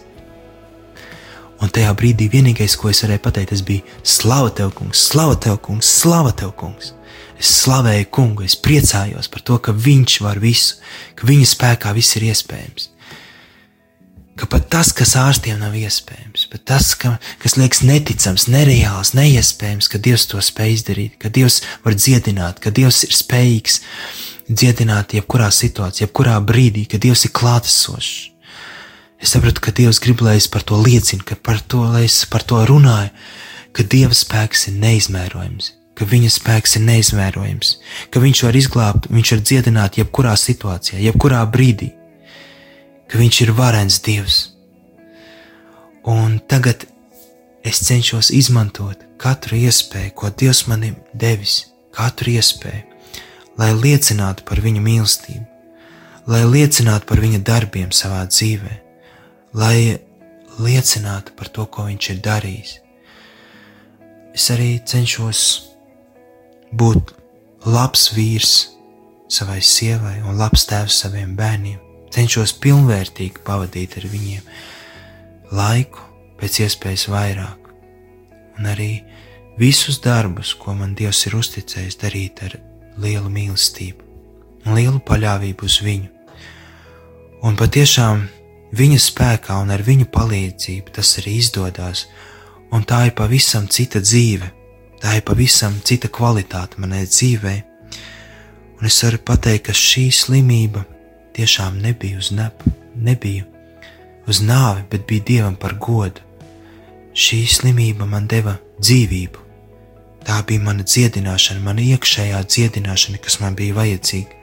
Un 1.64 1.72
tajā 1.72 1.94
brīdī 1.98 2.28
vienīgais, 2.32 2.76
ko 2.78 2.92
es 2.92 3.02
varēju 3.06 3.24
pateikt, 3.24 3.54
tas 3.54 3.64
bija: 3.66 3.86
Slava 4.04 4.52
tev, 4.54 4.74
kungs, 4.76 5.02
slava 5.10 5.38
tev, 5.40 5.58
kungs, 5.64 5.90
slava 6.02 6.34
tev, 6.36 6.52
kungs. 6.60 6.92
Es 7.40 7.52
slavēju 7.62 8.10
kungu, 8.16 8.46
es 8.48 8.56
priecājos 8.56 9.28
par 9.32 9.44
to, 9.44 9.58
ka 9.60 9.76
viņš 9.76 10.20
var 10.24 10.40
visu, 10.40 10.78
ka 11.20 11.28
viņa 11.28 11.48
spēkā 11.52 11.96
viss 11.98 12.16
ir 12.16 12.30
iespējams. 12.30 12.92
Ka 14.36 14.48
pat 14.52 14.68
tas, 14.72 14.92
kas 14.92 15.14
ārstiem 15.16 15.62
nav 15.62 15.76
iespējams, 15.80 16.48
pat 16.52 16.64
tas, 16.68 16.90
ka, 17.00 17.14
kas 17.40 17.56
liekas 17.56 17.86
neticams, 17.88 18.50
nereāls, 18.52 19.14
neiespējams, 19.16 19.88
ka 19.92 20.00
Dievs 20.04 20.28
to 20.32 20.42
spēj 20.44 20.74
izdarīt, 20.76 21.16
ka 21.22 21.32
Dievs 21.32 21.62
var 21.86 21.96
dziedināt, 21.96 22.60
ka 22.64 22.74
Dievs 22.76 23.06
ir 23.08 23.16
spējīgs 23.16 23.80
dziedināt 24.52 25.16
jebkurā 25.16 25.48
situācijā, 25.56 26.10
jebkurā 26.10 26.36
brīdī, 26.44 26.84
ka 26.92 27.00
Dievs 27.00 27.24
ir 27.28 27.36
klātesošs. 27.36 28.16
Es 29.24 29.32
sapratu, 29.32 29.64
ka 29.64 29.72
Dievs 29.72 30.02
grib, 30.04 30.20
lai 30.22 30.36
es 30.42 30.50
par 30.52 30.68
to 30.68 30.78
liecinu, 30.84 31.24
ka 31.24 31.40
par 31.40 31.64
to, 31.64 31.86
es 32.04 32.26
par 32.28 32.44
to 32.44 32.60
runāju, 32.68 33.14
ka 33.76 33.88
Dieva 33.88 34.16
spēks 34.16 34.68
ir 34.70 34.76
neizmērojams, 34.84 35.72
ka 35.96 36.08
Viņa 36.10 36.32
spēks 36.34 36.78
ir 36.80 36.86
neizmērojams, 36.88 37.76
ka 38.12 38.22
Viņš 38.24 38.44
var 38.48 38.58
izglābt, 38.60 39.10
Viņš 39.12 39.32
var 39.36 39.44
dziedināt 39.50 40.00
jebkurā 40.00 40.36
situācijā, 40.40 41.00
jebkurā 41.08 41.42
brīdī, 41.52 41.92
ka 43.08 43.22
Viņš 43.22 43.42
ir 43.46 43.54
varens 43.58 44.00
Dievs. 44.06 44.40
Un 46.06 46.38
tagad 46.52 46.86
es 47.66 47.82
cenšos 47.82 48.30
izmantot 48.30 49.02
katru 49.18 49.58
iespēju, 49.58 50.14
ko 50.14 50.30
Dievs 50.30 50.66
man 50.70 50.84
ir 50.86 50.96
devis, 51.14 51.66
katru 51.96 52.36
iespēju, 52.36 52.84
lai 53.58 53.74
liecinātu 53.74 54.46
par 54.46 54.62
Viņa 54.62 54.84
mīlestību, 54.84 55.46
lai 56.30 56.44
liecinātu 56.46 57.08
par 57.10 57.24
Viņa 57.24 57.44
darbiem 57.48 57.96
savā 57.96 58.26
dzīvēm 58.30 58.82
lai 59.56 60.00
liecinātu 60.60 61.36
par 61.36 61.48
to, 61.48 61.66
ko 61.66 61.88
viņš 61.88 62.10
ir 62.12 62.20
darījis. 62.24 62.74
Es 64.36 64.50
arī 64.52 64.76
cenšos 64.84 65.42
būt 66.72 67.14
labs 67.66 68.12
vīrs 68.16 68.54
savai 69.32 69.60
sievai 69.62 70.20
un 70.24 70.38
labs 70.40 70.66
tēvs 70.70 71.02
saviem 71.04 71.36
bērniem. 71.38 71.82
Cenšos 72.14 72.54
pilnvērtīgi 72.64 73.44
pavadīt 73.44 73.98
ar 74.00 74.08
viņiem 74.08 74.50
laiku, 75.56 76.00
pēc 76.40 76.62
iespējas 76.66 77.08
vairāk, 77.12 77.70
un 78.60 78.70
arī 78.72 79.04
visus 79.60 80.00
darbus, 80.04 80.54
ko 80.56 80.76
man 80.78 80.96
Dievs 80.96 81.26
ir 81.28 81.36
uzticējis, 81.40 82.00
darīt 82.02 82.44
ar 82.46 82.58
lielu 83.02 83.30
mīlestību 83.32 84.06
un 84.66 84.78
lielu 84.78 85.02
paļāvību 85.06 85.68
uz 85.68 85.80
viņu. 85.86 86.12
Un 87.46 87.58
patiešām 87.60 88.24
viņa 88.76 89.02
spēkā 89.02 89.58
un 89.62 89.74
ar 89.76 89.84
viņa 89.86 90.08
palīdzību 90.14 90.96
tas 90.96 91.18
arī 91.22 91.38
izdodas, 91.42 92.06
un 92.74 92.84
tā 92.88 93.06
ir 93.10 93.16
pavisam 93.18 93.68
cita 93.72 94.02
dzīve, 94.02 94.50
tā 95.06 95.20
ir 95.20 95.26
pavisam 95.26 95.76
cita 95.86 96.10
kvalitāte 96.10 96.82
manai 96.82 97.04
dzīvei. 97.06 97.60
Un 98.80 98.88
es 98.90 98.98
varu 99.06 99.20
pateikt, 99.22 99.68
ka 99.68 99.76
šī 99.78 100.08
slimība 100.10 100.82
tiešām 101.38 101.78
nebija 101.84 102.18
uz 102.18 102.32
nepu, 102.34 102.72
nebija 102.96 103.46
uz 104.26 104.42
nāvi, 104.42 104.88
bet 104.90 105.06
bija 105.06 105.28
dievam 105.30 105.60
par 105.62 105.78
godu. 105.78 106.24
Šī 107.14 107.44
slimība 107.48 108.08
man 108.10 108.26
deva 108.28 108.58
dzīvību. 108.82 109.44
Tā 110.26 110.42
bija 110.50 110.66
mana 110.66 110.84
dziedināšana, 110.84 111.62
mana 111.62 111.86
iekšējā 111.86 112.42
dziedināšana, 112.50 113.22
kas 113.22 113.38
man 113.44 113.56
bija 113.56 113.78
vajadzīga. 113.78 114.42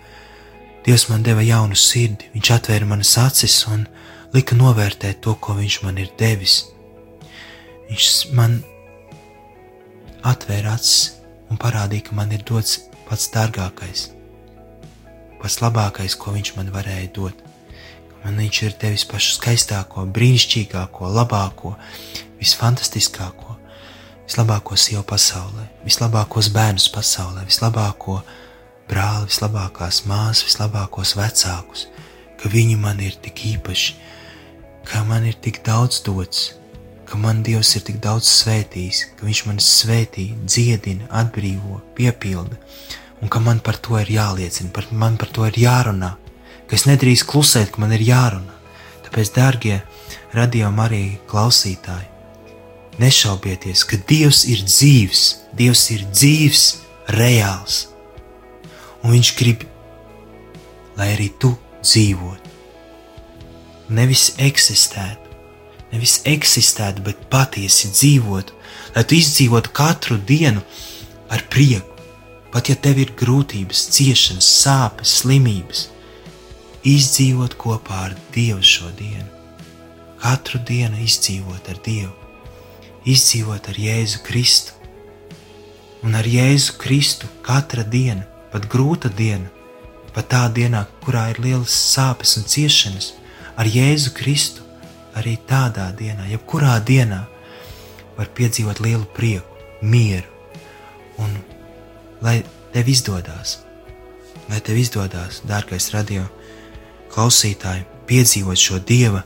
Dievs 0.87 1.09
man 1.11 1.27
deva 1.27 1.43
jaunu 1.43 1.75
sirdi, 1.79 2.31
viņš 2.37 2.55
atvēra 2.55 2.87
manas 2.87 3.17
acis 3.19 3.65
un 3.71 3.83
lika 4.35 4.55
novērtēt 4.59 5.21
to, 5.27 5.35
ko 5.35 5.59
viņš 5.59 5.83
man 5.83 5.99
ir 5.99 6.15
devis. 6.19 6.69
Viņš 7.91 8.13
man 8.39 8.63
atvēra 10.27 10.77
acis 10.77 11.19
un 11.51 11.61
parādīja, 11.61 12.09
ka 12.09 12.17
man 12.17 12.33
ir 12.33 12.45
dots 12.49 12.79
pats 13.09 13.29
dārgākais, 13.35 14.11
pats 15.43 15.59
labākais, 15.63 16.17
ko 16.17 16.35
viņš 16.37 16.55
man 16.57 16.71
varēja 16.75 17.11
dot. 17.17 17.49
Man 18.23 18.39
viņš 18.39 18.61
ir 18.63 18.77
devis 18.79 19.03
pašu 19.11 19.35
skaistāko, 19.41 20.05
brīnišķīgāko, 20.15 21.09
labāko, 21.11 21.75
visfantastiskāko, 22.39 23.57
vislabāko 24.29 24.79
sievu 24.79 25.03
pasaulē, 25.11 25.67
vislabākos 25.83 26.53
bērnus 26.55 26.87
pasaulē, 26.95 27.43
vislabāko 27.49 28.21
brāli, 28.91 29.27
vislabākās 29.27 30.05
māsas, 30.07 30.47
vislabākos 30.47 31.17
vecākus, 31.19 31.89
ka 32.39 32.51
viņi 32.53 32.79
man 32.79 33.03
ir 33.03 33.19
tik 33.25 33.43
īpaši, 33.57 33.99
ka 34.87 35.03
man 35.11 35.27
ir 35.27 35.35
tik 35.43 35.65
daudz 35.67 35.99
dots, 36.07 36.53
ka 37.13 37.19
man 37.21 37.43
Dievs 37.45 37.75
ir 37.77 37.83
tik 37.85 37.99
daudz 38.01 38.25
svētījis, 38.25 39.03
ka 39.19 39.27
Viņš 39.29 39.41
man 39.45 39.59
svētī, 39.61 40.31
dziedina, 40.49 41.11
atbrīvo, 41.21 41.83
piepilda, 41.93 42.57
un 43.21 43.29
ka 43.29 43.43
man 43.45 43.61
par 43.61 43.77
to 43.85 43.99
ir 44.01 44.09
jāliecina, 44.15 44.71
par 44.73 44.87
man 44.97 45.19
par 45.21 45.29
to 45.29 45.45
ir 45.45 45.59
jārunā, 45.61 46.15
ka 46.65 46.79
es 46.79 46.87
nedrīkst 46.89 47.27
klusēt, 47.29 47.75
ka 47.75 47.83
man 47.85 47.93
ir 47.93 48.07
jārunā. 48.07 48.57
Tāpēc, 49.05 49.29
dārgie 49.37 49.77
radio 50.33 50.71
Marija 50.73 51.21
klausītāji, 51.29 52.09
nešaubieties, 53.03 53.85
ka 53.85 54.01
Dievs 54.09 54.47
ir 54.49 54.65
dzīves, 54.65 55.25
Dievs 55.53 55.85
ir 55.93 56.09
dzīves, 56.09 56.63
reāls. 57.13 57.83
Un 59.05 59.13
Viņš 59.13 59.35
grib, 59.37 59.67
lai 60.97 61.13
arī 61.13 61.29
tu 61.37 61.53
dzīvotu. 61.83 62.57
Nevis 63.93 64.31
eksistētu, 64.41 65.22
nevis 65.93 66.21
eksistētu, 66.29 67.05
bet 67.07 67.29
patiesi 67.31 67.91
dzīvotu, 67.93 68.57
lai 68.97 69.05
tu 69.05 69.17
izdzīvotu 69.17 69.73
katru 69.77 70.19
dienu 70.19 70.63
ar 71.33 71.45
prieku. 71.53 71.89
Pat 72.53 72.69
ja 72.69 72.77
tev 72.77 72.99
ir 73.01 73.15
grūtības, 73.17 73.87
ciešanas, 73.95 74.49
sāpes, 74.61 75.13
slimības, 75.23 75.87
izdzīvot 76.85 77.57
kopā 77.61 78.03
ar 78.11 78.17
Dievu 78.35 78.61
šo 78.61 78.91
dienu. 78.99 79.29
Katru 80.21 80.61
dienu 80.69 81.01
izdzīvot 81.01 81.71
ar 81.73 81.81
Dievu, 81.85 82.13
izdzīvot 83.09 83.71
ar 83.73 83.81
Jēzu 83.81 84.21
Kristu. 84.27 84.77
Un 86.05 86.19
ar 86.19 86.29
Jēzu 86.29 86.77
Kristu 86.83 87.31
katra 87.47 87.87
diena, 87.89 88.27
pat 88.53 88.69
grūta 88.69 89.09
diena, 89.09 89.49
pat 90.13 90.29
tā 90.35 90.45
dienā, 90.53 90.85
kurā 91.07 91.31
ir 91.33 91.41
lielas 91.41 91.73
sāpes 91.73 92.37
un 92.37 92.45
ciešanas, 92.45 93.15
ar 93.57 93.71
Jēzu 93.71 94.13
Kristu 94.19 94.62
arī 95.19 95.37
tādā 95.49 95.91
dienā, 95.97 96.27
jebkurā 96.33 96.79
dienā, 96.85 97.23
var 98.17 98.29
piedzīvot 98.37 98.81
lielu 98.85 99.07
prieku, 99.17 99.59
mieru 99.83 100.29
un 101.23 101.33
lai 102.23 102.43
tev 102.73 102.89
izdodas, 102.89 103.59
lai 104.49 104.61
tev 104.65 104.79
izdodas, 104.81 105.43
dārgais 105.49 105.91
radio 105.95 106.25
klausītāji, 107.13 107.87
piedzīvot 108.09 108.59
šo 108.59 108.79
dieva, 108.79 109.25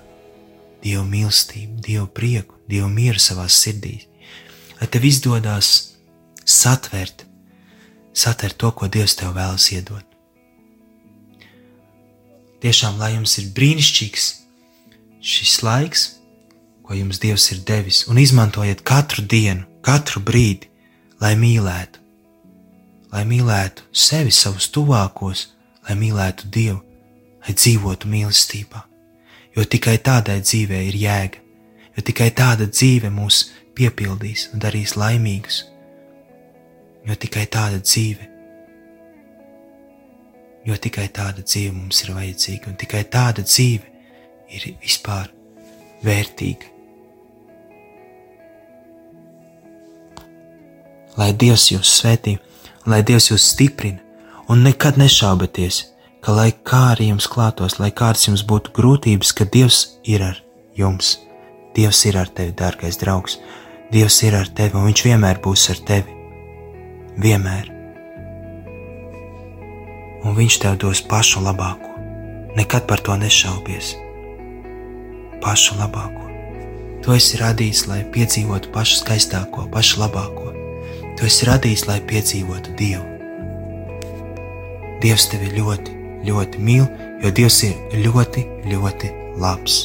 dieva 0.82 1.04
mīlestību, 1.06 1.80
dieva 1.82 2.06
prieku, 2.06 2.58
dieva 2.68 2.88
mieru 2.90 3.22
savā 3.22 3.46
sirdī, 3.50 3.98
lai 4.80 4.88
tev 4.90 5.06
izdodas 5.06 5.96
satvert, 6.46 7.26
satvert 8.14 8.56
to, 8.58 8.70
ko 8.70 8.88
Dievs 8.88 9.16
tev 9.18 9.34
vēlas 9.36 9.66
iedot. 9.74 10.04
Tiešām, 12.62 12.96
lai 12.98 13.12
jums 13.14 13.36
ir 13.42 13.50
brīnišķīgs 13.54 14.28
šis 15.26 15.60
laiks, 15.66 16.06
ko 16.86 16.94
jums 16.94 17.18
Dievs 17.22 17.50
ir 17.52 17.62
devis, 17.66 18.04
un 18.06 18.18
izmantojiet 18.22 18.84
katru 18.86 19.24
dienu, 19.26 19.66
katru 19.82 20.22
brīdi, 20.22 20.70
lai 21.20 21.34
mīlētu, 21.38 22.02
lai 23.12 23.24
mīlētu 23.26 23.88
sevi, 23.90 24.30
savus 24.30 24.68
tuvākos, 24.74 25.48
lai 25.88 25.96
mīlētu 25.98 26.50
Dievu, 26.52 26.82
lai 27.42 27.54
dzīvotu 27.54 28.10
mīlestībā. 28.12 28.84
Jo 29.56 29.64
tikai 29.64 29.96
tādai 30.04 30.38
dzīvei 30.44 30.84
ir 30.90 31.00
jēga, 31.00 31.42
jo 31.96 32.06
tikai 32.06 32.30
tāda 32.36 32.68
dzīve 32.70 33.10
mūs 33.10 33.46
piepildīs 33.76 34.50
un 34.52 34.62
darīs 34.62 34.94
laimīgus. 35.00 35.64
Jo 37.06 37.14
tikai 37.14 37.46
tāda 37.50 37.80
dzīve, 37.82 38.30
jo 40.66 40.78
tikai 40.86 41.06
tāda 41.14 41.42
dzīve 41.46 41.74
mums 41.74 42.02
ir 42.04 42.14
vajadzīga, 42.14 42.72
un 42.72 42.78
tikai 42.78 43.04
tāda 43.10 43.44
dzīve 43.46 43.95
ir 44.50 44.72
vispār 44.82 45.30
vērtīga. 46.04 46.72
Lai 51.16 51.32
Dievs 51.32 51.70
jūs 51.72 51.90
svētī, 52.00 52.36
lai 52.84 53.00
Dievs 53.06 53.30
jūs 53.30 53.44
stiprina, 53.54 54.02
un 54.52 54.62
nekad 54.66 54.98
nešaubieties, 55.00 55.80
ka, 56.20 56.34
lai 56.36 56.50
kā 56.66 56.92
arī 56.92 57.08
jums 57.08 57.28
klātos, 57.30 57.78
lai 57.80 57.88
kādas 57.90 58.26
jums 58.28 58.44
būtu 58.44 58.74
grūtības, 58.76 59.32
ka 59.32 59.48
Dievs 59.48 59.96
ir 60.04 60.26
ar 60.26 60.42
jums. 60.76 61.16
Dievs 61.76 62.04
ir 62.08 62.20
ar 62.20 62.28
tevi, 62.28 62.52
dārgais 62.56 63.00
draugs. 63.00 63.38
Dievs 63.92 64.22
ir 64.26 64.36
ar 64.36 64.48
tevi, 64.48 64.76
un 64.76 64.88
Viņš 64.88 65.04
vienmēr 65.08 65.40
būs 65.44 65.68
ar 65.72 65.82
tevi. 65.88 66.16
Vienmēr. 67.22 67.72
Un 70.24 70.34
Viņš 70.36 70.58
tev 70.64 70.80
dos 70.82 71.04
pašu 71.06 71.44
labāko. 71.44 71.92
Nekad 72.56 72.88
par 72.88 73.04
to 73.04 73.16
nešaubies. 73.20 73.94
Pašu 75.46 75.76
labāko. 75.78 76.24
Tu 77.04 77.12
esi 77.14 77.38
radījis, 77.38 77.84
lai 77.86 78.00
piedzīvotu 78.10 78.72
pašu 78.74 78.98
skaistāko, 79.04 79.68
pašu 79.70 80.00
labāko. 80.02 80.50
Tu 81.14 81.28
esi 81.28 81.46
radījis, 81.46 81.86
lai 81.86 82.00
piedzīvotu 82.02 82.74
Dievu. 82.80 83.06
Dievs 85.04 85.28
tevi 85.30 85.52
ļoti, 85.54 85.94
ļoti 86.26 86.66
mīl, 86.66 86.88
jo 87.22 87.30
Dievs 87.30 87.62
ir 87.68 88.00
ļoti, 88.08 88.42
ļoti 88.72 89.12
labs. 89.38 89.84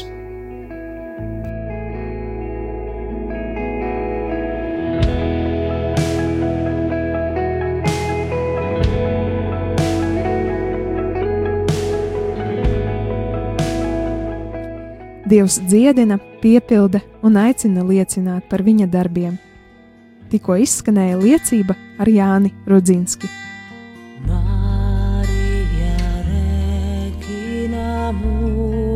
Dievs 15.31 15.61
dziedina, 15.63 16.17
piepilda 16.41 16.99
un 17.23 17.37
aicina 17.39 17.85
liecināt 17.87 18.49
par 18.51 18.59
viņa 18.67 18.83
darbiem. 18.91 19.37
Tikko 20.27 20.57
izskanēja 20.59 21.15
liecība 21.21 21.71
ar 22.03 22.07
Jāni 22.11 22.51
Rudzinski. 22.67 23.29
Maria 24.27 25.95
Regina 26.27 28.11
Mundi 28.11 28.91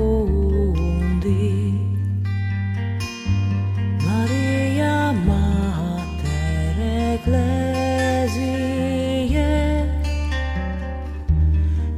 Maria 4.04 5.16
Mater 5.24 6.76
Ecclesiae 7.16 8.36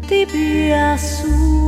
Tibia 0.06 0.94
sumus 1.02 1.67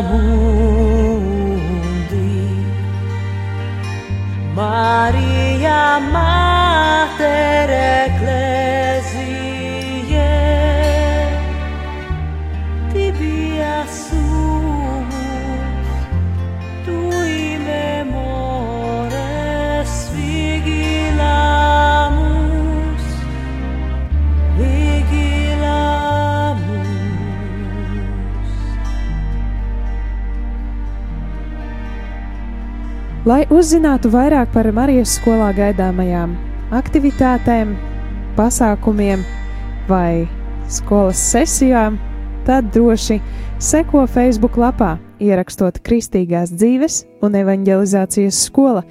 Regina 0.00 0.47
uzzinātu 33.52 34.10
vairāk 34.12 34.52
par 34.52 34.68
Marijas 34.76 35.16
skolā 35.18 35.50
gaidāmajām 35.56 36.34
aktivitātēm, 36.74 37.74
pasākumiem 38.36 39.22
vai 39.88 40.28
skolas 40.68 41.20
sesijām, 41.32 41.96
tad 42.46 42.68
droši 42.74 43.18
seko 43.60 44.04
Facebook 44.06 44.58
lapā, 44.60 44.96
ierakstot 45.20 45.80
Kristīgās 45.84 46.52
dzīves 46.54 47.02
un 47.24 47.38
evanģelizācijas 47.40 48.42
skola, 48.48 48.84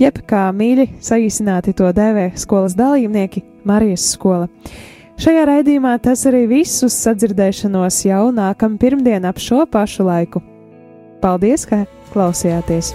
jeb 0.00 0.18
kā 0.28 0.48
mīļi 0.54 0.88
saīsināti 1.04 1.74
to 1.78 1.92
dēvē 1.94 2.32
skolas 2.40 2.74
dalībnieki 2.78 3.44
Marijas 3.68 4.08
skola. 4.14 4.48
Šajā 5.20 5.44
raidījumā 5.44 5.98
tas 6.00 6.24
arī 6.26 6.46
viss 6.48 6.80
uz 6.86 6.96
sadzirdēšanos 7.04 8.00
jau 8.08 8.24
nākamā 8.32 8.80
pirmdiena 8.80 9.34
ap 9.34 9.42
šo 9.42 9.66
pašu 9.68 10.08
laiku. 10.08 10.40
Paldies, 11.20 11.68
ka 11.68 11.84
klausījāties! 12.14 12.94